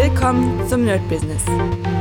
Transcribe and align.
Willkommen 0.00 0.64
zum 0.68 0.84
Nerd 0.84 1.00
Business. 1.08 1.42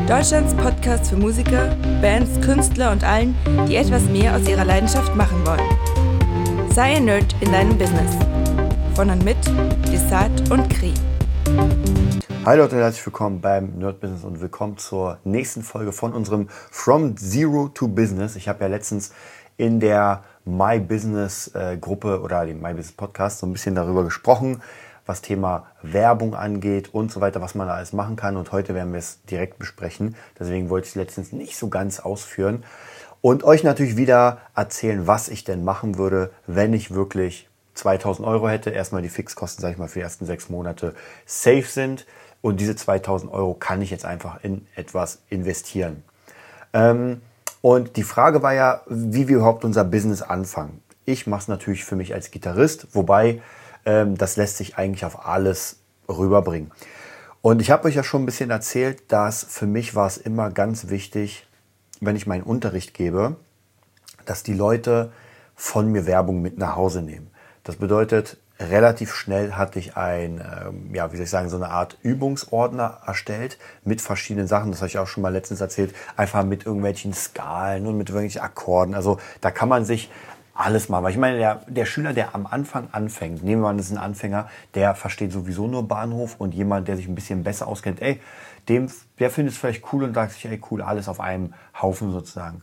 Deutschlands 0.07 0.53
Podcast 0.53 1.09
für 1.09 1.15
Musiker, 1.15 1.75
Bands, 1.99 2.39
Künstler 2.45 2.91
und 2.91 3.03
allen, 3.03 3.35
die 3.67 3.75
etwas 3.75 4.03
mehr 4.03 4.35
aus 4.35 4.47
ihrer 4.47 4.65
Leidenschaft 4.65 5.15
machen 5.15 5.43
wollen. 5.43 6.69
Sei 6.69 6.97
ein 6.97 7.05
Nerd 7.05 7.35
in 7.41 7.51
deinem 7.51 7.75
Business. 7.75 8.15
Von 8.93 9.09
und 9.09 9.25
mit 9.25 9.37
Desart 9.91 10.51
und 10.51 10.69
Kri. 10.69 10.93
Hi 12.45 12.55
Leute, 12.55 12.75
herzlich 12.75 13.03
willkommen 13.03 13.41
beim 13.41 13.79
Nerd 13.79 13.99
Business 13.99 14.23
und 14.23 14.41
willkommen 14.41 14.77
zur 14.77 15.17
nächsten 15.23 15.63
Folge 15.63 15.91
von 15.91 16.13
unserem 16.13 16.49
From 16.69 17.17
Zero 17.17 17.69
to 17.69 17.87
Business. 17.87 18.35
Ich 18.35 18.47
habe 18.47 18.63
ja 18.63 18.67
letztens 18.67 19.11
in 19.57 19.79
der 19.79 20.23
My 20.45 20.79
Business 20.79 21.47
äh, 21.55 21.77
Gruppe 21.81 22.21
oder 22.21 22.45
dem 22.45 22.61
My 22.61 22.75
Business 22.75 22.91
Podcast 22.91 23.39
so 23.39 23.47
ein 23.47 23.53
bisschen 23.53 23.73
darüber 23.73 24.03
gesprochen, 24.03 24.61
was 25.07 25.21
Thema 25.21 25.67
Werbung 25.81 26.35
angeht 26.35 26.93
und 26.93 27.11
so 27.11 27.21
weiter, 27.21 27.41
was 27.41 27.55
man 27.55 27.67
da 27.67 27.75
alles 27.75 27.93
machen 27.93 28.15
kann. 28.15 28.37
Und 28.37 28.51
heute 28.51 28.75
werden 28.75 28.91
wir 28.93 28.99
es 28.99 29.23
direkt 29.23 29.57
besprechen. 29.57 30.15
Deswegen 30.39 30.69
wollte 30.69 30.85
ich 30.85 30.91
es 30.91 30.95
letztens 30.95 31.31
nicht 31.31 31.57
so 31.57 31.69
ganz 31.69 31.99
ausführen. 31.99 32.63
Und 33.21 33.43
euch 33.43 33.63
natürlich 33.63 33.97
wieder 33.97 34.39
erzählen, 34.55 35.07
was 35.07 35.29
ich 35.29 35.43
denn 35.43 35.63
machen 35.63 35.97
würde, 35.97 36.31
wenn 36.45 36.73
ich 36.73 36.93
wirklich 36.93 37.49
2000 37.73 38.27
Euro 38.27 38.49
hätte. 38.49 38.69
Erstmal 38.69 39.01
die 39.01 39.09
Fixkosten, 39.09 39.61
sage 39.61 39.73
ich 39.73 39.79
mal, 39.79 39.87
für 39.87 39.99
die 39.99 40.03
ersten 40.03 40.25
sechs 40.25 40.49
Monate 40.49 40.93
safe 41.25 41.63
sind. 41.63 42.05
Und 42.41 42.59
diese 42.59 42.75
2000 42.75 43.31
Euro 43.31 43.53
kann 43.53 43.81
ich 43.81 43.89
jetzt 43.89 44.05
einfach 44.05 44.43
in 44.43 44.67
etwas 44.75 45.19
investieren. 45.29 46.03
Ähm, 46.73 47.21
und 47.61 47.97
die 47.97 48.03
Frage 48.03 48.43
war 48.43 48.53
ja, 48.53 48.81
wie 48.87 49.27
wir 49.27 49.37
überhaupt 49.37 49.65
unser 49.65 49.83
Business 49.83 50.21
anfangen. 50.21 50.81
Ich 51.05 51.25
mache 51.25 51.41
es 51.41 51.47
natürlich 51.47 51.85
für 51.85 51.95
mich 51.95 52.13
als 52.13 52.31
Gitarrist, 52.31 52.87
wobei 52.93 53.41
das 53.87 54.35
lässt 54.35 54.57
sich 54.57 54.77
eigentlich 54.77 55.05
auf 55.05 55.25
alles 55.25 55.77
rüberbringen. 56.09 56.71
Und 57.41 57.61
ich 57.61 57.71
habe 57.71 57.87
euch 57.87 57.95
ja 57.95 58.03
schon 58.03 58.23
ein 58.23 58.25
bisschen 58.25 58.49
erzählt, 58.49 59.11
dass 59.11 59.43
für 59.43 59.67
mich 59.67 59.95
war 59.95 60.07
es 60.07 60.17
immer 60.17 60.49
ganz 60.49 60.89
wichtig, 60.89 61.47
wenn 62.01 62.15
ich 62.15 62.27
meinen 62.27 62.43
Unterricht 62.43 62.93
gebe, 62.93 63.37
dass 64.25 64.43
die 64.43 64.53
Leute 64.53 65.11
von 65.55 65.91
mir 65.91 66.05
Werbung 66.05 66.41
mit 66.41 66.57
nach 66.57 66.75
Hause 66.75 67.01
nehmen. 67.01 67.31
Das 67.63 67.77
bedeutet, 67.77 68.37
relativ 68.59 69.13
schnell 69.13 69.53
hatte 69.53 69.79
ich 69.79 69.95
ein, 69.95 70.41
ähm, 70.41 70.93
ja, 70.93 71.11
wie 71.11 71.15
soll 71.15 71.25
ich 71.25 71.29
sagen, 71.29 71.49
so 71.49 71.57
eine 71.57 71.69
Art 71.69 71.97
Übungsordner 72.01 73.01
erstellt 73.05 73.57
mit 73.83 74.01
verschiedenen 74.01 74.47
Sachen. 74.47 74.71
Das 74.71 74.81
habe 74.81 74.89
ich 74.89 74.97
auch 74.99 75.07
schon 75.07 75.23
mal 75.23 75.33
letztens 75.33 75.61
erzählt. 75.61 75.95
Einfach 76.15 76.43
mit 76.43 76.65
irgendwelchen 76.65 77.13
Skalen 77.13 77.87
und 77.87 77.97
mit 77.97 78.09
irgendwelchen 78.09 78.41
Akkorden. 78.41 78.95
Also 78.95 79.19
da 79.41 79.51
kann 79.51 79.69
man 79.69 79.85
sich 79.85 80.09
alles 80.57 80.89
mal. 80.89 81.03
Weil 81.03 81.11
ich 81.11 81.17
meine, 81.17 81.37
der, 81.37 81.61
der 81.67 81.85
Schüler, 81.85 82.13
der 82.13 82.35
am 82.35 82.47
Anfang 82.47 82.87
anfängt, 82.91 83.43
nehmen 83.43 83.61
wir 83.61 83.69
an, 83.69 83.77
das 83.77 83.87
ist 83.87 83.91
ein 83.93 83.97
Anfänger, 83.97 84.47
der 84.73 84.95
versteht 84.95 85.31
sowieso 85.31 85.67
nur 85.67 85.87
Bahnhof 85.87 86.35
und 86.39 86.53
jemand, 86.53 86.87
der 86.87 86.97
sich 86.97 87.07
ein 87.07 87.15
bisschen 87.15 87.43
besser 87.43 87.67
auskennt, 87.67 88.01
ey, 88.01 88.19
dem, 88.67 88.89
der 89.19 89.29
findet 89.29 89.53
es 89.53 89.59
vielleicht 89.59 89.83
cool 89.93 90.03
und 90.03 90.13
sagt 90.13 90.33
sich, 90.33 90.45
ey, 90.45 90.59
cool, 90.71 90.81
alles 90.81 91.07
auf 91.07 91.19
einem 91.19 91.53
Haufen 91.79 92.11
sozusagen. 92.11 92.61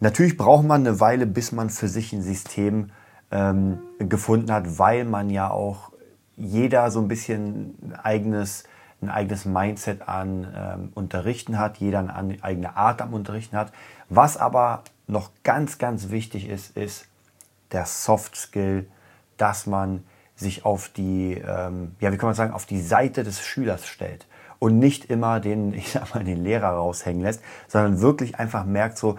Natürlich 0.00 0.36
braucht 0.36 0.64
man 0.64 0.86
eine 0.86 1.00
Weile, 1.00 1.26
bis 1.26 1.52
man 1.52 1.70
für 1.70 1.88
sich 1.88 2.12
ein 2.12 2.22
System 2.22 2.90
ähm, 3.30 3.78
gefunden 3.98 4.50
hat, 4.52 4.78
weil 4.78 5.04
man 5.04 5.30
ja 5.30 5.50
auch 5.50 5.92
jeder 6.36 6.90
so 6.90 7.00
ein 7.00 7.08
bisschen 7.08 7.76
ein 7.82 7.92
eigenes, 8.02 8.64
ein 9.00 9.08
eigenes 9.08 9.44
Mindset 9.44 10.08
an 10.08 10.46
ähm, 10.56 10.88
Unterrichten 10.94 11.58
hat, 11.58 11.76
jeder 11.76 12.00
eine 12.00 12.42
eigene 12.42 12.76
Art 12.76 13.00
am 13.02 13.14
Unterrichten 13.14 13.56
hat. 13.56 13.72
Was 14.08 14.36
aber 14.36 14.82
noch 15.06 15.30
ganz, 15.44 15.78
ganz 15.78 16.10
wichtig 16.10 16.48
ist, 16.48 16.76
ist, 16.76 17.06
der 17.74 17.86
Soft 17.86 18.36
Skill, 18.36 18.88
dass 19.36 19.66
man 19.66 20.04
sich 20.36 20.64
auf 20.64 20.88
die, 20.88 21.34
ähm, 21.34 21.94
ja, 22.00 22.12
wie 22.12 22.16
kann 22.16 22.28
man 22.28 22.34
sagen, 22.34 22.52
auf 22.52 22.66
die 22.66 22.80
Seite 22.80 23.22
des 23.22 23.40
Schülers 23.40 23.86
stellt 23.86 24.26
und 24.58 24.78
nicht 24.78 25.10
immer 25.10 25.40
den, 25.40 25.74
ich 25.74 25.92
sag 25.92 26.14
mal, 26.14 26.24
den 26.24 26.42
Lehrer 26.42 26.70
raushängen 26.70 27.22
lässt, 27.22 27.42
sondern 27.68 28.00
wirklich 28.00 28.38
einfach 28.38 28.64
merkt 28.64 28.98
so, 28.98 29.16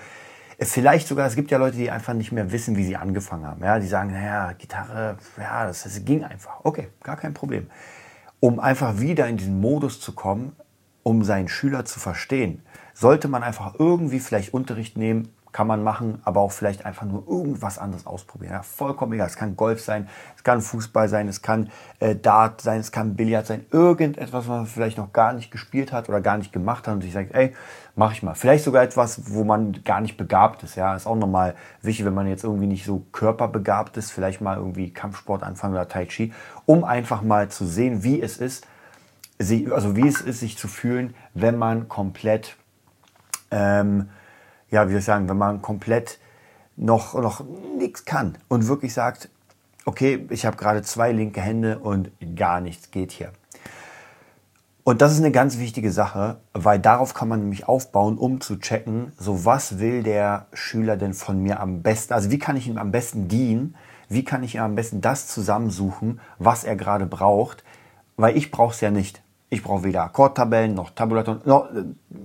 vielleicht 0.60 1.08
sogar, 1.08 1.28
es 1.28 1.36
gibt 1.36 1.52
ja 1.52 1.58
Leute, 1.58 1.78
die 1.78 1.92
einfach 1.92 2.14
nicht 2.14 2.32
mehr 2.32 2.52
wissen, 2.52 2.78
wie 2.78 2.86
sie 2.86 2.96
angefangen 2.96 3.46
haben. 3.46 3.64
Ja, 3.64 3.80
die 3.80 3.88
sagen, 3.88 4.12
naja, 4.12 4.54
Gitarre, 4.54 5.18
ja, 5.38 5.68
das, 5.68 5.84
das 5.84 6.04
ging 6.06 6.24
einfach. 6.24 6.62
Okay, 6.64 6.88
gar 7.04 7.18
kein 7.18 7.34
Problem. 7.34 7.68
Um 8.40 8.60
einfach 8.60 9.00
wieder 9.00 9.28
in 9.28 9.38
diesen 9.38 9.60
Modus 9.60 10.00
zu 10.00 10.14
kommen, 10.14 10.56
um 11.04 11.24
seinen 11.24 11.50
Schüler 11.50 11.86
zu 11.86 12.00
verstehen, 12.00 12.64
sollte 12.94 13.28
man 13.28 13.44
einfach 13.44 13.76
irgendwie 13.78 14.20
vielleicht 14.20 14.54
Unterricht 14.54 14.98
nehmen, 14.98 15.34
kann 15.56 15.68
man 15.68 15.84
machen, 15.84 16.22
aber 16.26 16.42
auch 16.42 16.52
vielleicht 16.52 16.86
einfach 16.86 17.06
nur 17.06 17.26
irgendwas 17.30 17.80
anderes 17.80 18.06
ausprobieren. 18.06 18.52
Ja, 18.52 18.62
vollkommen 18.62 19.14
egal. 19.14 19.28
Es 19.28 19.38
kann 19.38 19.56
Golf 19.56 19.80
sein, 19.80 20.10
es 20.36 20.44
kann 20.44 20.60
Fußball 20.60 21.08
sein, 21.08 21.30
es 21.30 21.42
kann 21.42 21.70
äh, 22.02 22.14
Dart 22.14 22.60
sein, 22.60 22.82
es 22.82 22.92
kann 22.92 23.16
Billard 23.16 23.46
sein, 23.46 23.66
irgendetwas, 23.72 24.34
was 24.34 24.48
man 24.48 24.66
vielleicht 24.66 24.98
noch 24.98 25.14
gar 25.14 25.32
nicht 25.32 25.52
gespielt 25.52 25.94
hat 25.94 26.10
oder 26.10 26.20
gar 26.20 26.38
nicht 26.38 26.52
gemacht 26.52 26.90
hat 26.90 26.96
und 26.96 27.04
sich 27.04 27.14
sagt, 27.14 27.34
ey, 27.34 27.56
mach 27.96 28.12
ich 28.12 28.22
mal. 28.22 28.36
Vielleicht 28.36 28.66
sogar 28.66 28.84
etwas, 28.84 29.34
wo 29.34 29.46
man 29.46 29.82
gar 29.86 30.02
nicht 30.02 30.18
begabt 30.18 30.62
ist. 30.64 30.76
Ja, 30.76 30.94
ist 30.94 31.08
auch 31.08 31.16
nochmal 31.16 31.56
wichtig, 31.82 32.06
wenn 32.06 32.14
man 32.14 32.28
jetzt 32.28 32.44
irgendwie 32.44 32.68
nicht 32.68 32.84
so 32.84 33.06
körperbegabt 33.14 33.96
ist, 33.96 34.12
vielleicht 34.12 34.42
mal 34.42 34.58
irgendwie 34.58 34.92
Kampfsport 34.92 35.42
anfangen 35.42 35.76
oder 35.76 35.88
Tai 35.88 36.06
Chi, 36.08 36.34
um 36.66 36.84
einfach 36.84 37.22
mal 37.22 37.48
zu 37.48 37.66
sehen, 37.66 38.04
wie 38.04 38.22
es 38.22 38.36
ist, 38.40 38.68
also 39.40 39.96
wie 39.96 40.06
es 40.06 40.20
ist, 40.20 40.42
sich 40.42 40.58
zu 40.58 40.68
fühlen, 40.68 41.16
wenn 41.34 41.58
man 41.58 41.88
komplett 41.88 42.58
ähm, 43.52 44.10
ja, 44.70 44.88
wie 44.88 44.92
soll 44.92 45.00
ich 45.00 45.06
sagen, 45.06 45.30
wenn 45.30 45.38
man 45.38 45.62
komplett 45.62 46.20
noch, 46.76 47.14
noch 47.14 47.44
nichts 47.78 48.06
kann 48.06 48.38
und 48.48 48.68
wirklich 48.68 48.94
sagt, 48.94 49.30
okay, 49.86 50.26
ich 50.30 50.46
habe 50.46 50.58
gerade 50.58 50.82
zwei 50.82 51.12
linke 51.12 51.42
Hände 51.42 51.80
und 51.80 52.12
gar 52.36 52.60
nichts 52.60 52.92
geht 52.92 53.12
hier. 53.12 53.32
Und 54.84 55.02
das 55.02 55.14
ist 55.14 55.20
eine 55.20 55.32
ganz 55.32 55.58
wichtige 55.58 55.92
Sache, 55.92 56.38
weil 56.54 56.78
darauf 56.78 57.16
kann 57.16 57.28
man 57.28 57.40
nämlich 57.40 57.68
aufbauen, 57.68 58.20
um 58.20 58.40
zu 58.40 58.60
checken, 58.60 59.14
so 59.18 59.44
was 59.44 59.80
will 59.80 60.04
der 60.04 60.46
Schüler 60.54 60.96
denn 60.96 61.14
von 61.14 61.42
mir 61.42 61.60
am 61.60 61.82
besten, 61.82 62.14
also 62.14 62.30
wie 62.30 62.38
kann 62.38 62.56
ich 62.56 62.68
ihm 62.68 62.78
am 62.78 62.92
besten 62.92 63.28
dienen, 63.28 63.76
wie 64.10 64.24
kann 64.24 64.44
ich 64.44 64.56
ihm 64.56 64.62
am 64.62 64.76
besten 64.76 65.02
das 65.02 65.28
zusammensuchen, 65.28 66.20
was 66.38 66.64
er 66.64 66.76
gerade 66.76 67.08
braucht, 67.08 67.64
weil 68.16 68.38
ich 68.38 68.52
brauche 68.52 68.74
es 68.74 68.82
ja 68.82 68.92
nicht. 68.92 69.24
Ich 69.50 69.64
brauche 69.64 69.84
weder 69.84 70.04
Akkordtabellen 70.04 70.74
noch 70.74 70.90
Tabulatoren. 70.90 71.42
Noch, 71.46 71.70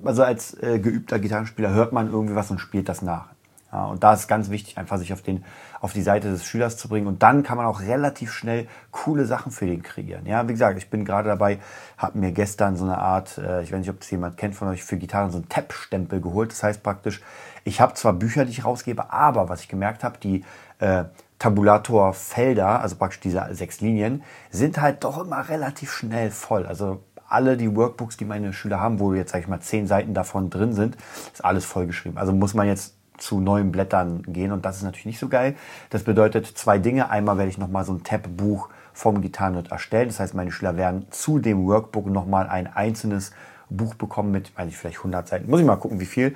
also 0.04 0.22
als 0.22 0.54
äh, 0.62 0.78
geübter 0.78 1.18
Gitarrenspieler 1.18 1.70
hört 1.70 1.92
man 1.92 2.10
irgendwie 2.10 2.34
was 2.34 2.50
und 2.50 2.58
spielt 2.58 2.88
das 2.88 3.02
nach. 3.02 3.26
Ja, 3.72 3.84
und 3.84 4.02
da 4.02 4.14
ist 4.14 4.26
ganz 4.26 4.50
wichtig, 4.50 4.78
einfach 4.78 4.98
sich 4.98 5.12
auf, 5.12 5.22
den, 5.22 5.44
auf 5.80 5.92
die 5.92 6.02
Seite 6.02 6.28
des 6.28 6.44
Schülers 6.44 6.76
zu 6.76 6.88
bringen. 6.88 7.06
Und 7.06 7.22
dann 7.22 7.44
kann 7.44 7.56
man 7.56 7.66
auch 7.66 7.80
relativ 7.80 8.32
schnell 8.32 8.66
coole 8.90 9.26
Sachen 9.26 9.52
für 9.52 9.66
den 9.66 9.82
kreieren. 9.82 10.26
Ja, 10.26 10.48
wie 10.48 10.52
gesagt, 10.52 10.76
ich 10.76 10.90
bin 10.90 11.04
gerade 11.04 11.28
dabei, 11.28 11.60
habe 11.96 12.18
mir 12.18 12.32
gestern 12.32 12.76
so 12.76 12.84
eine 12.84 12.98
Art, 12.98 13.38
äh, 13.38 13.62
ich 13.62 13.70
weiß 13.70 13.78
nicht, 13.78 13.90
ob 13.90 14.00
das 14.00 14.10
jemand 14.10 14.36
kennt 14.36 14.56
von 14.56 14.66
euch, 14.68 14.82
für 14.82 14.96
Gitarren 14.96 15.30
so 15.30 15.38
einen 15.38 15.48
Tab-Stempel 15.48 16.20
geholt. 16.20 16.50
Das 16.50 16.64
heißt 16.64 16.82
praktisch, 16.82 17.20
ich 17.62 17.80
habe 17.80 17.94
zwar 17.94 18.12
Bücher, 18.12 18.44
die 18.44 18.50
ich 18.50 18.64
rausgebe, 18.64 19.12
aber 19.12 19.48
was 19.48 19.60
ich 19.60 19.68
gemerkt 19.68 20.02
habe, 20.02 20.18
die 20.18 20.44
äh, 20.80 21.04
Tabulatorfelder, 21.38 22.80
also 22.80 22.96
praktisch 22.96 23.20
diese 23.20 23.46
sechs 23.52 23.80
Linien, 23.80 24.24
sind 24.50 24.80
halt 24.80 25.04
doch 25.04 25.24
immer 25.24 25.48
relativ 25.48 25.92
schnell 25.92 26.30
voll. 26.30 26.66
Also 26.66 27.04
alle 27.30 27.56
die 27.56 27.74
Workbooks, 27.74 28.16
die 28.16 28.24
meine 28.24 28.52
Schüler 28.52 28.80
haben, 28.80 29.00
wo 29.00 29.14
jetzt, 29.14 29.32
sage 29.32 29.42
ich 29.42 29.48
mal, 29.48 29.60
zehn 29.60 29.86
Seiten 29.86 30.14
davon 30.14 30.50
drin 30.50 30.72
sind, 30.72 30.96
ist 31.32 31.44
alles 31.44 31.64
vollgeschrieben. 31.64 32.18
Also 32.18 32.32
muss 32.32 32.54
man 32.54 32.66
jetzt 32.66 32.96
zu 33.18 33.40
neuen 33.40 33.70
Blättern 33.70 34.22
gehen 34.26 34.50
und 34.50 34.64
das 34.64 34.78
ist 34.78 34.82
natürlich 34.82 35.06
nicht 35.06 35.18
so 35.18 35.28
geil. 35.28 35.54
Das 35.90 36.04
bedeutet 36.04 36.46
zwei 36.46 36.78
Dinge. 36.78 37.10
Einmal 37.10 37.38
werde 37.38 37.50
ich 37.50 37.58
nochmal 37.58 37.84
so 37.84 37.92
ein 37.92 38.02
Tab-Buch 38.02 38.68
vom 38.92 39.20
Gitarrenhirt 39.20 39.70
erstellen. 39.70 40.08
Das 40.08 40.20
heißt, 40.20 40.34
meine 40.34 40.50
Schüler 40.50 40.76
werden 40.76 41.06
zu 41.10 41.38
dem 41.38 41.66
Workbook 41.66 42.06
nochmal 42.06 42.48
ein 42.48 42.66
einzelnes 42.66 43.32
Buch 43.68 43.94
bekommen 43.94 44.32
mit, 44.32 44.56
weiß 44.56 44.68
ich, 44.68 44.76
vielleicht 44.76 44.98
100 44.98 45.28
Seiten. 45.28 45.50
Muss 45.50 45.60
ich 45.60 45.66
mal 45.66 45.76
gucken, 45.76 46.00
wie 46.00 46.06
viel, 46.06 46.34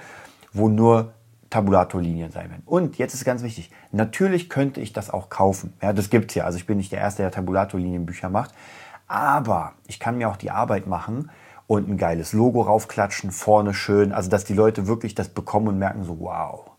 wo 0.53 0.69
nur 0.69 1.13
Tabulatorlinien 1.51 2.31
sein 2.31 2.51
werden. 2.51 2.63
Und 2.67 2.99
jetzt 2.99 3.15
ist 3.15 3.25
ganz 3.25 3.43
wichtig, 3.43 3.71
natürlich 3.93 4.49
könnte 4.49 4.81
ich 4.81 4.93
das 4.93 5.11
auch 5.11 5.29
kaufen. 5.29 5.73
Ja, 5.81 5.93
das 5.93 6.11
gibt's 6.11 6.35
ja. 6.35 6.45
Also 6.45 6.59
ich 6.59 6.67
bin 6.67 6.79
nicht 6.79 6.93
der 6.93 7.01
Erste, 7.01 7.23
der 7.23 7.31
Tabulatorlinienbücher 7.31 8.29
macht. 8.29 8.53
Aber 9.15 9.75
ich 9.87 10.01
kann 10.01 10.19
mir 10.19 10.29
auch 10.29 10.37
die 10.37 10.51
Arbeit 10.51 10.89
machen 10.89 11.31
und 11.69 11.89
ein 11.89 11.99
geiles 11.99 12.33
Logo 12.33 12.63
raufklatschen, 12.63 13.31
vorne 13.31 13.73
schön, 13.73 14.11
also 14.13 14.29
dass 14.29 14.43
die 14.43 14.55
Leute 14.55 14.89
wirklich 14.89 15.15
das 15.15 15.29
bekommen 15.29 15.69
und 15.69 15.79
merken 15.79 16.03
so, 16.03 16.19
wow, 16.19 16.73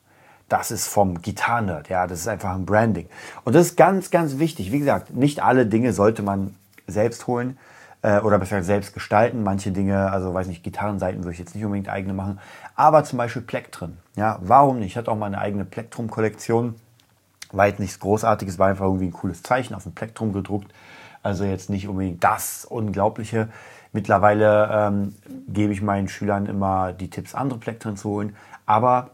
das 0.49 0.69
ist 0.69 0.85
vom 0.85 1.21
Gitarrenerd, 1.21 1.87
ja, 1.87 2.07
das 2.07 2.19
ist 2.19 2.27
einfach 2.27 2.53
ein 2.53 2.65
Branding. 2.65 3.07
Und 3.45 3.55
das 3.55 3.67
ist 3.67 3.77
ganz, 3.77 4.11
ganz 4.11 4.37
wichtig. 4.37 4.73
Wie 4.73 4.79
gesagt, 4.79 5.15
nicht 5.15 5.41
alle 5.41 5.65
Dinge 5.65 5.93
sollte 5.93 6.23
man 6.23 6.57
selbst 6.87 7.25
holen 7.25 7.57
äh, 8.01 8.19
oder 8.19 8.37
besser 8.37 8.61
selbst 8.63 8.93
gestalten. 8.93 9.41
Manche 9.41 9.71
Dinge, 9.71 10.11
also 10.11 10.33
weiß 10.33 10.47
nicht, 10.47 10.61
Gitarrenseiten 10.61 11.23
würde 11.23 11.31
ich 11.31 11.39
jetzt 11.39 11.55
nicht 11.55 11.63
unbedingt 11.63 11.87
eigene 11.87 12.13
machen, 12.13 12.41
aber 12.75 13.05
zum 13.05 13.17
Beispiel 13.17 13.43
Plektren. 13.43 13.97
Ja, 14.17 14.39
warum 14.41 14.79
nicht? 14.79 14.87
Ich 14.87 14.97
hatte 14.97 15.09
auch 15.09 15.17
mal 15.17 15.27
eine 15.27 15.39
eigene 15.39 15.63
Plektrum-Kollektion. 15.63 16.75
War 17.53 17.67
jetzt 17.67 17.79
nichts 17.79 17.97
Großartiges, 18.01 18.59
war 18.59 18.67
einfach 18.67 18.83
irgendwie 18.83 19.05
ein 19.05 19.13
cooles 19.13 19.41
Zeichen 19.41 19.73
auf 19.73 19.83
dem 19.83 19.93
Plektrum 19.93 20.33
gedruckt. 20.33 20.73
Also 21.25 21.43
jetzt 21.43 21.69
nicht 21.71 21.87
unbedingt 21.87 22.23
das 22.23 22.65
Unglaubliche. 22.65 23.49
Mittlerweile 23.91 24.69
ähm, 24.71 25.15
gebe 25.47 25.73
ich 25.73 25.81
meinen 25.81 26.07
Schülern 26.07 26.45
immer 26.45 26.93
die 26.93 27.09
Tipps, 27.09 27.33
andere 27.33 27.57
Plektren 27.57 27.97
zu 27.97 28.09
holen. 28.09 28.35
Aber 28.67 29.11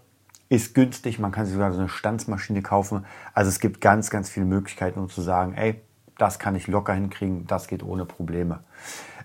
ist 0.50 0.76
günstig, 0.76 1.20
man 1.20 1.32
kann 1.32 1.46
sich 1.46 1.54
sogar 1.54 1.72
so 1.72 1.80
eine 1.80 1.88
Stanzmaschine 1.88 2.62
kaufen. 2.62 3.06
Also 3.34 3.48
es 3.48 3.62
gibt 3.62 3.80
ganz, 3.80 4.10
ganz 4.10 4.30
viele 4.30 4.46
Möglichkeiten, 4.46 5.00
um 5.00 5.10
zu 5.10 5.22
sagen, 5.22 5.54
ey, 5.54 5.82
das 6.18 6.38
kann 6.38 6.56
ich 6.56 6.68
locker 6.68 6.94
hinkriegen, 6.94 7.48
das 7.48 7.68
geht 7.68 7.82
ohne 7.82 8.06
Probleme. 8.06 8.60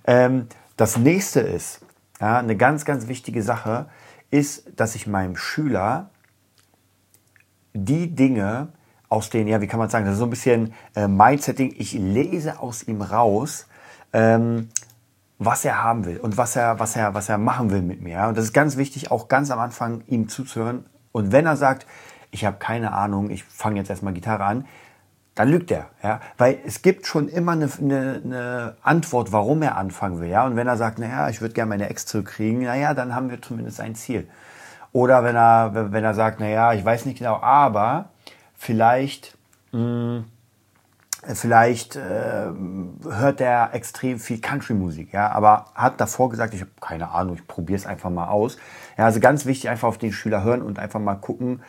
Ähm, 0.06 0.46
Das 0.76 0.96
nächste 0.96 1.40
ist, 1.40 1.80
ja, 2.20 2.38
eine 2.38 2.56
ganz, 2.56 2.84
ganz 2.84 3.08
wichtige 3.08 3.42
Sache, 3.42 3.86
ist, 4.30 4.78
dass 4.78 4.94
ich 4.94 5.06
meinem 5.06 5.36
Schüler 5.36 6.10
die 7.72 8.14
Dinge 8.14 8.68
aus 9.08 9.30
den, 9.30 9.46
ja, 9.46 9.60
wie 9.60 9.66
kann 9.66 9.78
man 9.78 9.88
sagen, 9.88 10.04
das 10.04 10.14
ist 10.14 10.18
so 10.18 10.26
ein 10.26 10.30
bisschen 10.30 10.74
äh, 10.94 11.06
Mindsetting, 11.06 11.74
ich 11.76 11.92
lese 11.92 12.60
aus 12.60 12.82
ihm 12.82 13.02
raus, 13.02 13.66
ähm, 14.12 14.68
was 15.38 15.64
er 15.64 15.82
haben 15.82 16.04
will 16.06 16.18
und 16.18 16.36
was 16.36 16.56
er, 16.56 16.80
was 16.80 16.96
er, 16.96 17.14
was 17.14 17.28
er 17.28 17.38
machen 17.38 17.70
will 17.70 17.82
mit 17.82 18.02
mir. 18.02 18.26
Und 18.26 18.36
das 18.36 18.46
ist 18.46 18.52
ganz 18.52 18.76
wichtig, 18.76 19.10
auch 19.10 19.28
ganz 19.28 19.50
am 19.50 19.58
Anfang 19.58 20.02
ihm 20.06 20.28
zuzuhören. 20.28 20.86
Und 21.12 21.32
wenn 21.32 21.46
er 21.46 21.56
sagt, 21.56 21.86
ich 22.30 22.44
habe 22.44 22.56
keine 22.58 22.92
Ahnung, 22.92 23.30
ich 23.30 23.44
fange 23.44 23.76
jetzt 23.78 23.90
erstmal 23.90 24.12
Gitarre 24.12 24.44
an, 24.44 24.66
dann 25.34 25.50
lügt 25.50 25.70
er, 25.70 25.90
ja, 26.02 26.20
weil 26.38 26.58
es 26.64 26.80
gibt 26.80 27.06
schon 27.06 27.28
immer 27.28 27.52
eine, 27.52 27.68
eine, 27.78 28.22
eine 28.24 28.76
Antwort, 28.82 29.32
warum 29.32 29.60
er 29.60 29.76
anfangen 29.76 30.18
will, 30.18 30.30
ja. 30.30 30.46
Und 30.46 30.56
wenn 30.56 30.66
er 30.66 30.78
sagt, 30.78 30.98
naja, 30.98 31.28
ich 31.28 31.42
würde 31.42 31.52
gerne 31.52 31.68
meine 31.68 31.90
Ex 31.90 32.06
zurückkriegen, 32.06 32.62
naja, 32.62 32.94
dann 32.94 33.14
haben 33.14 33.28
wir 33.28 33.42
zumindest 33.42 33.80
ein 33.80 33.94
Ziel. 33.94 34.26
Oder 34.92 35.24
wenn 35.24 35.36
er, 35.36 35.92
wenn 35.92 36.04
er 36.04 36.14
sagt, 36.14 36.40
naja, 36.40 36.72
ich 36.72 36.82
weiß 36.82 37.04
nicht 37.04 37.18
genau, 37.18 37.36
aber 37.42 38.08
vielleicht, 38.56 39.36
mh, 39.72 39.78
hm, 39.78 40.24
vielleicht 41.34 41.96
äh, 41.96 42.50
hört 43.04 43.40
er 43.40 43.74
extrem 43.74 44.18
viel 44.18 44.40
Country-Musik, 44.40 45.12
ja, 45.12 45.30
aber 45.30 45.66
hat 45.74 46.00
davor 46.00 46.30
gesagt, 46.30 46.54
ich 46.54 46.60
habe 46.60 46.70
keine 46.80 47.10
Ahnung, 47.10 47.36
ich 47.36 47.46
probiere 47.46 47.78
es 47.78 47.86
einfach 47.86 48.10
mal 48.10 48.28
aus. 48.28 48.58
Ja, 48.96 49.04
also 49.04 49.20
ganz 49.20 49.46
wichtig, 49.46 49.68
einfach 49.70 49.88
auf 49.88 49.98
den 49.98 50.12
Schüler 50.12 50.42
hören 50.42 50.62
und 50.62 50.78
einfach 50.78 51.00
mal 51.00 51.16
gucken, 51.16 51.62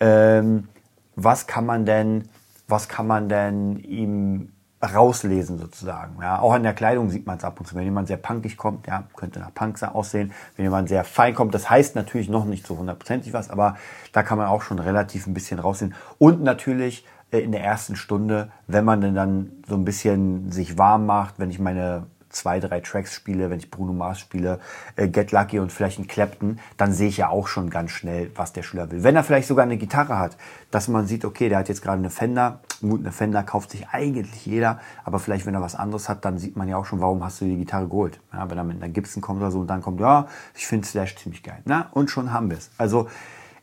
ähm, 0.00 0.68
was 1.16 1.46
kann 1.46 1.66
man 1.66 1.84
denn, 1.84 2.28
was 2.68 2.88
kann 2.88 3.06
man 3.06 3.28
denn 3.28 3.76
ihm 3.78 4.52
rauslesen 4.82 5.58
sozusagen. 5.58 6.20
Ja, 6.20 6.40
auch 6.40 6.52
an 6.52 6.62
der 6.62 6.74
Kleidung 6.74 7.10
sieht 7.10 7.26
man 7.26 7.38
es 7.38 7.44
ab 7.44 7.60
und 7.60 7.66
zu. 7.66 7.74
Wenn 7.74 7.84
jemand 7.84 8.08
sehr 8.08 8.16
punkig 8.16 8.56
kommt, 8.56 8.86
ja, 8.86 9.04
könnte 9.16 9.38
nach 9.38 9.54
Punk 9.54 9.82
aussehen. 9.82 10.32
Wenn 10.56 10.64
jemand 10.64 10.88
sehr 10.88 11.04
fein 11.04 11.34
kommt, 11.34 11.54
das 11.54 11.70
heißt 11.70 11.94
natürlich 11.94 12.28
noch 12.28 12.44
nicht 12.44 12.66
so 12.66 12.76
hundertprozentig 12.76 13.32
was, 13.32 13.50
aber 13.50 13.76
da 14.12 14.22
kann 14.22 14.38
man 14.38 14.48
auch 14.48 14.62
schon 14.62 14.78
relativ 14.78 15.26
ein 15.26 15.34
bisschen 15.34 15.58
raussehen. 15.58 15.94
Und 16.18 16.42
natürlich 16.42 17.06
äh, 17.30 17.38
in 17.38 17.52
der 17.52 17.62
ersten 17.62 17.96
Stunde, 17.96 18.50
wenn 18.66 18.84
man 18.84 19.00
denn 19.00 19.14
dann 19.14 19.52
so 19.68 19.74
ein 19.74 19.84
bisschen 19.84 20.50
sich 20.50 20.78
warm 20.78 21.06
macht, 21.06 21.38
wenn 21.38 21.50
ich 21.50 21.58
meine 21.58 22.06
zwei, 22.32 22.60
drei 22.60 22.80
Tracks 22.80 23.14
spiele, 23.14 23.50
wenn 23.50 23.58
ich 23.58 23.70
Bruno 23.70 23.92
Mars 23.92 24.18
spiele, 24.18 24.58
äh, 24.96 25.08
Get 25.08 25.32
Lucky 25.32 25.58
und 25.58 25.70
vielleicht 25.70 25.98
einen 25.98 26.08
Clapton, 26.08 26.58
dann 26.76 26.92
sehe 26.92 27.08
ich 27.08 27.18
ja 27.18 27.28
auch 27.28 27.46
schon 27.46 27.70
ganz 27.70 27.90
schnell, 27.90 28.30
was 28.34 28.52
der 28.52 28.62
Schüler 28.62 28.90
will. 28.90 29.02
Wenn 29.02 29.16
er 29.16 29.24
vielleicht 29.24 29.48
sogar 29.48 29.64
eine 29.64 29.76
Gitarre 29.76 30.18
hat, 30.18 30.36
dass 30.70 30.88
man 30.88 31.06
sieht, 31.06 31.24
okay, 31.24 31.48
der 31.48 31.58
hat 31.58 31.68
jetzt 31.68 31.82
gerade 31.82 31.98
eine 31.98 32.10
Fender, 32.10 32.60
gut, 32.80 33.00
eine 33.00 33.12
Fender 33.12 33.42
kauft 33.42 33.70
sich 33.70 33.88
eigentlich 33.90 34.46
jeder, 34.46 34.80
aber 35.04 35.18
vielleicht, 35.18 35.46
wenn 35.46 35.54
er 35.54 35.60
was 35.60 35.74
anderes 35.74 36.08
hat, 36.08 36.24
dann 36.24 36.38
sieht 36.38 36.56
man 36.56 36.68
ja 36.68 36.76
auch 36.76 36.86
schon, 36.86 37.00
warum 37.00 37.22
hast 37.24 37.40
du 37.40 37.44
die 37.44 37.56
Gitarre 37.56 37.86
geholt. 37.88 38.20
Ja, 38.32 38.50
wenn 38.50 38.58
er 38.58 38.64
mit 38.64 38.82
einer 38.82 38.92
Gibson 38.92 39.22
kommt 39.22 39.40
oder 39.40 39.50
so 39.50 39.60
und 39.60 39.68
dann 39.68 39.82
kommt, 39.82 40.00
ja, 40.00 40.26
ich 40.54 40.66
finde 40.66 40.86
Slash 40.86 41.16
ziemlich 41.16 41.42
geil. 41.42 41.60
Na, 41.64 41.88
und 41.92 42.10
schon 42.10 42.32
haben 42.32 42.50
wir 42.50 42.58
es. 42.58 42.70
Also 42.78 43.08